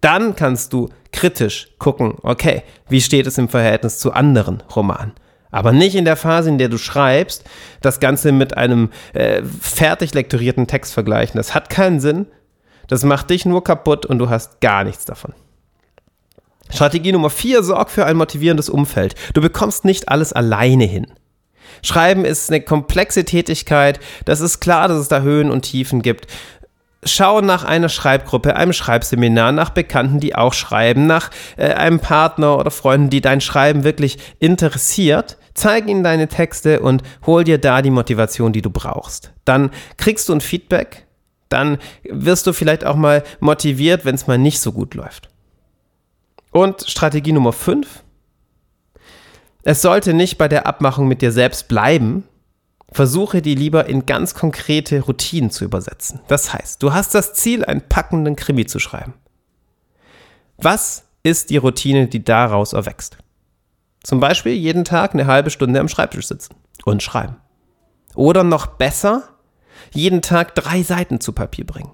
dann 0.00 0.34
kannst 0.34 0.72
du 0.72 0.88
kritisch 1.12 1.68
gucken, 1.78 2.14
okay, 2.22 2.62
wie 2.88 3.02
steht 3.02 3.26
es 3.26 3.36
im 3.36 3.50
Verhältnis 3.50 3.98
zu 3.98 4.12
anderen 4.12 4.62
Romanen. 4.74 5.12
Aber 5.50 5.72
nicht 5.72 5.96
in 5.96 6.06
der 6.06 6.16
Phase, 6.16 6.48
in 6.48 6.56
der 6.56 6.70
du 6.70 6.78
schreibst, 6.78 7.44
das 7.82 8.00
Ganze 8.00 8.32
mit 8.32 8.56
einem 8.56 8.88
äh, 9.12 9.42
fertig 9.42 10.14
lektorierten 10.14 10.66
Text 10.66 10.94
vergleichen. 10.94 11.36
Das 11.36 11.54
hat 11.54 11.68
keinen 11.68 12.00
Sinn. 12.00 12.26
Das 12.88 13.04
macht 13.04 13.28
dich 13.28 13.44
nur 13.44 13.62
kaputt 13.62 14.06
und 14.06 14.18
du 14.18 14.30
hast 14.30 14.62
gar 14.62 14.82
nichts 14.82 15.04
davon. 15.04 15.34
Strategie 16.70 17.12
Nummer 17.12 17.30
vier, 17.30 17.62
sorg 17.62 17.90
für 17.90 18.06
ein 18.06 18.16
motivierendes 18.16 18.68
Umfeld. 18.68 19.14
Du 19.34 19.40
bekommst 19.40 19.84
nicht 19.84 20.08
alles 20.08 20.32
alleine 20.32 20.84
hin. 20.84 21.06
Schreiben 21.82 22.24
ist 22.24 22.50
eine 22.50 22.60
komplexe 22.60 23.24
Tätigkeit. 23.24 24.00
Das 24.24 24.40
ist 24.40 24.60
klar, 24.60 24.88
dass 24.88 24.98
es 24.98 25.08
da 25.08 25.20
Höhen 25.20 25.50
und 25.50 25.62
Tiefen 25.62 26.02
gibt. 26.02 26.26
Schau 27.04 27.40
nach 27.40 27.62
einer 27.62 27.88
Schreibgruppe, 27.88 28.56
einem 28.56 28.72
Schreibseminar, 28.72 29.52
nach 29.52 29.70
Bekannten, 29.70 30.18
die 30.18 30.34
auch 30.34 30.52
schreiben, 30.52 31.06
nach 31.06 31.30
äh, 31.56 31.72
einem 31.72 32.00
Partner 32.00 32.58
oder 32.58 32.72
Freunden, 32.72 33.10
die 33.10 33.20
dein 33.20 33.40
Schreiben 33.40 33.84
wirklich 33.84 34.18
interessiert. 34.40 35.38
Zeig 35.54 35.88
ihnen 35.88 36.02
deine 36.02 36.26
Texte 36.26 36.80
und 36.80 37.02
hol 37.24 37.44
dir 37.44 37.58
da 37.58 37.80
die 37.80 37.90
Motivation, 37.90 38.52
die 38.52 38.62
du 38.62 38.70
brauchst. 38.70 39.32
Dann 39.44 39.70
kriegst 39.96 40.28
du 40.28 40.32
ein 40.34 40.40
Feedback. 40.40 41.06
Dann 41.48 41.78
wirst 42.02 42.46
du 42.48 42.52
vielleicht 42.52 42.84
auch 42.84 42.96
mal 42.96 43.22
motiviert, 43.38 44.04
wenn 44.04 44.16
es 44.16 44.26
mal 44.26 44.38
nicht 44.38 44.58
so 44.58 44.72
gut 44.72 44.94
läuft. 44.94 45.28
Und 46.56 46.84
Strategie 46.88 47.32
Nummer 47.32 47.52
5. 47.52 48.02
Es 49.62 49.82
sollte 49.82 50.14
nicht 50.14 50.38
bei 50.38 50.48
der 50.48 50.66
Abmachung 50.66 51.06
mit 51.06 51.20
dir 51.20 51.30
selbst 51.30 51.68
bleiben. 51.68 52.24
Versuche 52.90 53.42
die 53.42 53.54
lieber 53.54 53.90
in 53.90 54.06
ganz 54.06 54.34
konkrete 54.34 55.02
Routinen 55.02 55.50
zu 55.50 55.66
übersetzen. 55.66 56.20
Das 56.28 56.54
heißt, 56.54 56.82
du 56.82 56.94
hast 56.94 57.14
das 57.14 57.34
Ziel, 57.34 57.62
einen 57.62 57.82
packenden 57.82 58.36
Krimi 58.36 58.64
zu 58.64 58.78
schreiben. 58.78 59.12
Was 60.56 61.04
ist 61.22 61.50
die 61.50 61.58
Routine, 61.58 62.06
die 62.06 62.24
daraus 62.24 62.72
erwächst? 62.72 63.18
Zum 64.02 64.20
Beispiel 64.20 64.54
jeden 64.54 64.86
Tag 64.86 65.12
eine 65.12 65.26
halbe 65.26 65.50
Stunde 65.50 65.78
am 65.78 65.88
Schreibtisch 65.88 66.26
sitzen 66.26 66.54
und 66.86 67.02
schreiben. 67.02 67.36
Oder 68.14 68.44
noch 68.44 68.64
besser, 68.64 69.24
jeden 69.92 70.22
Tag 70.22 70.54
drei 70.54 70.82
Seiten 70.82 71.20
zu 71.20 71.34
Papier 71.34 71.66
bringen. 71.66 71.92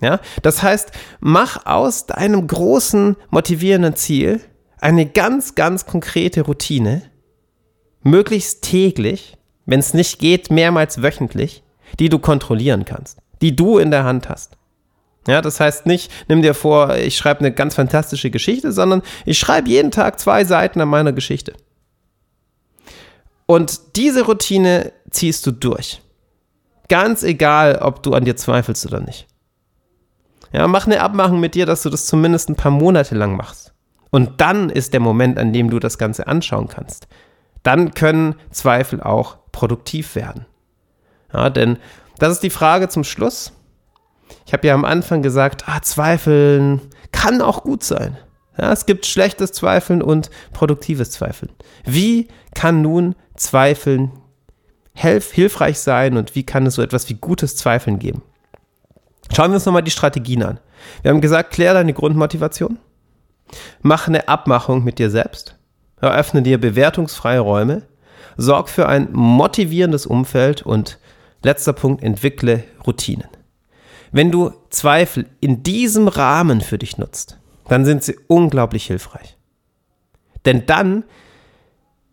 Ja, 0.00 0.20
das 0.42 0.62
heißt, 0.62 0.92
mach 1.20 1.64
aus 1.64 2.06
deinem 2.06 2.46
großen 2.46 3.16
motivierenden 3.30 3.96
Ziel 3.96 4.40
eine 4.78 5.06
ganz, 5.06 5.54
ganz 5.54 5.86
konkrete 5.86 6.42
Routine, 6.42 7.02
möglichst 8.02 8.62
täglich, 8.62 9.36
wenn 9.64 9.80
es 9.80 9.94
nicht 9.94 10.18
geht, 10.18 10.50
mehrmals 10.50 11.02
wöchentlich, 11.02 11.62
die 11.98 12.08
du 12.08 12.18
kontrollieren 12.18 12.84
kannst, 12.84 13.18
die 13.40 13.56
du 13.56 13.78
in 13.78 13.90
der 13.90 14.04
Hand 14.04 14.28
hast. 14.28 14.58
Ja, 15.26 15.40
das 15.42 15.58
heißt 15.58 15.86
nicht, 15.86 16.12
nimm 16.28 16.42
dir 16.42 16.54
vor, 16.54 16.94
ich 16.96 17.16
schreibe 17.16 17.40
eine 17.40 17.52
ganz 17.52 17.74
fantastische 17.74 18.30
Geschichte, 18.30 18.70
sondern 18.70 19.02
ich 19.24 19.38
schreibe 19.38 19.68
jeden 19.68 19.90
Tag 19.90 20.20
zwei 20.20 20.44
Seiten 20.44 20.80
an 20.80 20.88
meiner 20.88 21.12
Geschichte. 21.12 21.54
Und 23.46 23.96
diese 23.96 24.24
Routine 24.24 24.92
ziehst 25.10 25.46
du 25.46 25.52
durch. 25.52 26.00
Ganz 26.88 27.22
egal, 27.24 27.78
ob 27.78 28.02
du 28.02 28.14
an 28.14 28.24
dir 28.24 28.36
zweifelst 28.36 28.86
oder 28.86 29.00
nicht. 29.00 29.26
Ja, 30.52 30.66
mach 30.68 30.86
eine 30.86 31.00
Abmachung 31.00 31.40
mit 31.40 31.54
dir, 31.54 31.66
dass 31.66 31.82
du 31.82 31.90
das 31.90 32.06
zumindest 32.06 32.48
ein 32.48 32.56
paar 32.56 32.72
Monate 32.72 33.14
lang 33.14 33.36
machst. 33.36 33.72
Und 34.10 34.40
dann 34.40 34.70
ist 34.70 34.92
der 34.92 35.00
Moment, 35.00 35.38
an 35.38 35.52
dem 35.52 35.70
du 35.70 35.78
das 35.78 35.98
Ganze 35.98 36.26
anschauen 36.26 36.68
kannst. 36.68 37.08
Dann 37.62 37.94
können 37.94 38.36
Zweifel 38.50 39.02
auch 39.02 39.38
produktiv 39.52 40.14
werden. 40.14 40.46
Ja, 41.32 41.50
denn 41.50 41.78
das 42.18 42.32
ist 42.32 42.42
die 42.42 42.50
Frage 42.50 42.88
zum 42.88 43.04
Schluss. 43.04 43.52
Ich 44.46 44.52
habe 44.52 44.66
ja 44.66 44.74
am 44.74 44.84
Anfang 44.84 45.22
gesagt, 45.22 45.64
ah, 45.66 45.82
Zweifeln 45.82 46.80
kann 47.12 47.42
auch 47.42 47.62
gut 47.62 47.82
sein. 47.82 48.16
Ja, 48.58 48.72
es 48.72 48.86
gibt 48.86 49.06
schlechtes 49.06 49.52
Zweifeln 49.52 50.02
und 50.02 50.30
produktives 50.52 51.10
Zweifeln. 51.10 51.52
Wie 51.84 52.28
kann 52.54 52.80
nun 52.80 53.14
Zweifeln 53.34 54.12
hilfreich 54.94 55.78
sein 55.78 56.16
und 56.16 56.34
wie 56.34 56.46
kann 56.46 56.64
es 56.66 56.74
so 56.74 56.82
etwas 56.82 57.08
wie 57.10 57.14
gutes 57.14 57.56
Zweifeln 57.56 57.98
geben? 57.98 58.22
Schauen 59.34 59.50
wir 59.50 59.56
uns 59.56 59.66
nochmal 59.66 59.82
die 59.82 59.90
Strategien 59.90 60.42
an. 60.42 60.60
Wir 61.02 61.10
haben 61.10 61.20
gesagt, 61.20 61.52
klär 61.52 61.74
deine 61.74 61.92
Grundmotivation. 61.92 62.78
Mach 63.82 64.08
eine 64.08 64.28
Abmachung 64.28 64.84
mit 64.84 64.98
dir 64.98 65.10
selbst. 65.10 65.56
Eröffne 66.00 66.42
dir 66.42 66.60
bewertungsfreie 66.60 67.40
Räume. 67.40 67.82
Sorg 68.36 68.68
für 68.68 68.88
ein 68.88 69.08
motivierendes 69.12 70.06
Umfeld 70.06 70.62
und 70.62 70.98
letzter 71.42 71.72
Punkt, 71.72 72.02
entwickle 72.02 72.64
Routinen. 72.86 73.28
Wenn 74.12 74.30
du 74.30 74.52
Zweifel 74.70 75.26
in 75.40 75.62
diesem 75.62 76.08
Rahmen 76.08 76.60
für 76.60 76.78
dich 76.78 76.98
nutzt, 76.98 77.38
dann 77.68 77.84
sind 77.84 78.04
sie 78.04 78.16
unglaublich 78.28 78.86
hilfreich. 78.86 79.36
Denn 80.44 80.66
dann 80.66 81.04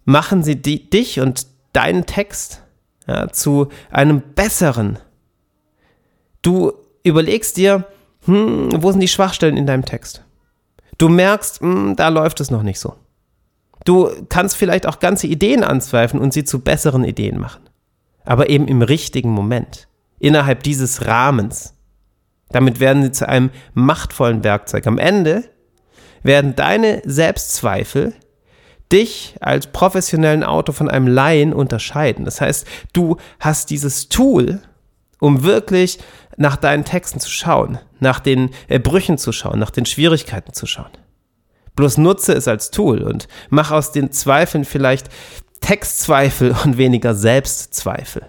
machen 0.06 0.44
sie 0.44 0.62
die, 0.62 0.90
dich 0.90 1.20
und 1.20 1.48
deinen 1.74 2.06
Text 2.06 2.62
ja, 3.08 3.30
zu 3.30 3.70
einem 3.92 4.22
besseren. 4.22 5.00
Du 6.42 6.74
überlegst 7.04 7.58
dir, 7.58 7.86
hm, 8.26 8.70
wo 8.82 8.92
sind 8.92 9.02
die 9.02 9.08
Schwachstellen 9.08 9.58
in 9.58 9.66
deinem 9.66 9.86
Text? 9.86 10.24
Du 10.98 11.10
merkst, 11.10 11.62
hm, 11.62 11.96
da 11.96 12.10
läuft 12.10 12.40
es 12.40 12.52
noch 12.52 12.64
nicht 12.64 12.80
so. 12.80 12.96
Du 13.86 14.10
kannst 14.30 14.56
vielleicht 14.56 14.88
auch 14.88 15.00
ganze 15.00 15.28
Ideen 15.28 15.64
anzweifeln 15.64 16.22
und 16.22 16.34
sie 16.34 16.46
zu 16.46 16.60
besseren 16.60 17.04
Ideen 17.04 17.40
machen. 17.40 17.64
Aber 18.24 18.50
eben 18.50 18.68
im 18.68 18.82
richtigen 18.82 19.32
Moment. 19.32 19.88
Innerhalb 20.20 20.64
dieses 20.64 21.06
Rahmens. 21.06 21.74
Damit 22.50 22.80
werden 22.80 23.04
sie 23.04 23.12
zu 23.12 23.28
einem 23.28 23.50
machtvollen 23.74 24.44
Werkzeug. 24.44 24.88
Am 24.88 24.98
Ende 24.98 25.44
werden 26.22 26.56
deine 26.56 27.02
Selbstzweifel 27.04 28.14
dich 28.92 29.36
als 29.42 29.68
professionellen 29.68 30.44
Autor 30.44 30.76
von 30.76 30.90
einem 30.90 31.08
Laien 31.08 31.54
unterscheiden. 31.54 32.26
Das 32.26 32.40
heißt, 32.40 32.66
du 32.94 33.18
hast 33.40 33.70
dieses 33.72 34.08
Tool, 34.08 34.62
um 35.24 35.44
wirklich 35.44 36.00
nach 36.36 36.58
deinen 36.58 36.84
Texten 36.84 37.22
zu 37.22 37.30
schauen, 37.30 37.80
nach 38.02 38.20
den 38.20 38.50
äh, 38.68 38.78
Brüchen 38.78 39.18
zu 39.18 39.32
schauen, 39.32 39.58
nach 39.58 39.70
den 39.70 39.86
Schwierigkeiten 39.86 40.52
zu 40.52 40.66
schauen. 40.66 40.92
Bloß 41.78 41.98
nutze 41.98 42.34
es 42.34 42.50
als 42.50 42.72
Tool 42.72 43.02
und 43.02 43.30
mach 43.50 43.72
aus 43.72 43.94
den 43.94 44.12
Zweifeln 44.12 44.66
vielleicht 44.66 45.08
Textzweifel 45.62 46.54
und 46.66 46.78
weniger 46.78 47.16
Selbstzweifel. 47.16 48.24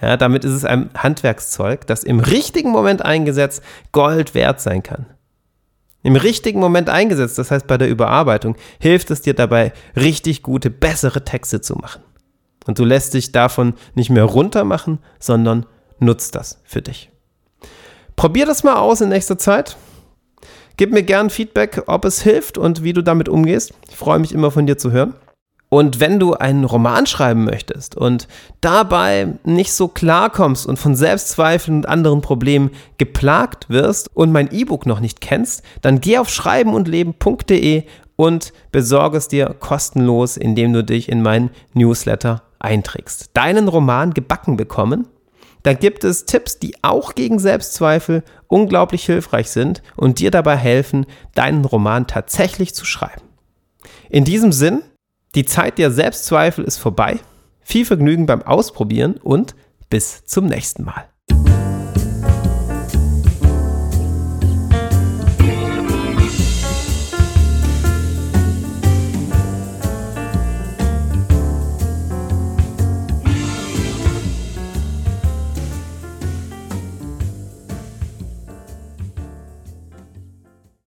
Ja, 0.00 0.16
damit 0.16 0.44
ist 0.44 0.52
es 0.52 0.64
ein 0.64 0.90
Handwerkszeug, 0.96 1.88
das 1.88 2.04
im 2.04 2.20
richtigen 2.20 2.70
Moment 2.70 3.04
eingesetzt 3.04 3.60
Gold 3.90 4.34
wert 4.34 4.60
sein 4.60 4.84
kann. 4.84 5.06
Im 6.04 6.14
richtigen 6.14 6.60
Moment 6.60 6.88
eingesetzt, 6.88 7.38
das 7.38 7.50
heißt 7.50 7.66
bei 7.66 7.76
der 7.76 7.88
Überarbeitung, 7.88 8.54
hilft 8.78 9.10
es 9.10 9.20
dir 9.20 9.34
dabei, 9.34 9.72
richtig 9.96 10.44
gute, 10.44 10.70
bessere 10.70 11.24
Texte 11.24 11.60
zu 11.60 11.74
machen. 11.74 12.02
Und 12.66 12.78
du 12.78 12.84
lässt 12.84 13.14
dich 13.14 13.32
davon 13.32 13.74
nicht 13.96 14.10
mehr 14.10 14.24
runtermachen, 14.24 15.00
sondern 15.18 15.66
nutzt 16.00 16.34
das 16.34 16.60
für 16.64 16.82
dich. 16.82 17.10
Probier 18.16 18.46
das 18.46 18.64
mal 18.64 18.76
aus 18.76 19.00
in 19.00 19.08
nächster 19.08 19.38
Zeit. 19.38 19.76
Gib 20.76 20.92
mir 20.92 21.02
gern 21.02 21.30
Feedback, 21.30 21.82
ob 21.86 22.04
es 22.04 22.22
hilft 22.22 22.58
und 22.58 22.82
wie 22.82 22.92
du 22.92 23.02
damit 23.02 23.28
umgehst. 23.28 23.72
Ich 23.88 23.96
freue 23.96 24.18
mich 24.18 24.32
immer 24.32 24.50
von 24.50 24.66
dir 24.66 24.78
zu 24.78 24.92
hören. 24.92 25.14
Und 25.70 26.00
wenn 26.00 26.18
du 26.18 26.34
einen 26.34 26.64
Roman 26.64 27.06
schreiben 27.06 27.44
möchtest 27.44 27.96
und 27.96 28.26
dabei 28.60 29.34
nicht 29.44 29.72
so 29.72 29.86
klarkommst 29.86 30.66
und 30.66 30.78
von 30.78 30.96
Selbstzweifeln 30.96 31.78
und 31.78 31.88
anderen 31.88 32.22
Problemen 32.22 32.70
geplagt 32.98 33.70
wirst 33.70 34.10
und 34.14 34.32
mein 34.32 34.52
E-Book 34.52 34.84
noch 34.84 34.98
nicht 34.98 35.20
kennst, 35.20 35.62
dann 35.80 36.00
geh 36.00 36.18
auf 36.18 36.28
schreibenundleben.de 36.28 37.84
und 38.16 38.52
besorge 38.72 39.16
es 39.16 39.28
dir 39.28 39.54
kostenlos, 39.60 40.36
indem 40.36 40.72
du 40.72 40.82
dich 40.82 41.08
in 41.08 41.22
meinen 41.22 41.50
Newsletter 41.72 42.42
einträgst. 42.58 43.30
Deinen 43.34 43.68
Roman 43.68 44.12
gebacken 44.12 44.56
bekommen. 44.56 45.06
Da 45.62 45.74
gibt 45.74 46.04
es 46.04 46.24
Tipps, 46.24 46.58
die 46.58 46.74
auch 46.82 47.14
gegen 47.14 47.38
Selbstzweifel 47.38 48.22
unglaublich 48.48 49.04
hilfreich 49.04 49.50
sind 49.50 49.82
und 49.96 50.18
dir 50.18 50.30
dabei 50.30 50.56
helfen, 50.56 51.06
deinen 51.34 51.64
Roman 51.64 52.06
tatsächlich 52.06 52.74
zu 52.74 52.84
schreiben. 52.84 53.22
In 54.08 54.24
diesem 54.24 54.52
Sinn, 54.52 54.82
die 55.34 55.44
Zeit 55.44 55.78
der 55.78 55.90
Selbstzweifel 55.90 56.64
ist 56.64 56.78
vorbei. 56.78 57.20
Viel 57.60 57.84
Vergnügen 57.84 58.26
beim 58.26 58.42
Ausprobieren 58.42 59.16
und 59.16 59.54
bis 59.90 60.24
zum 60.24 60.46
nächsten 60.46 60.84
Mal. 60.84 61.09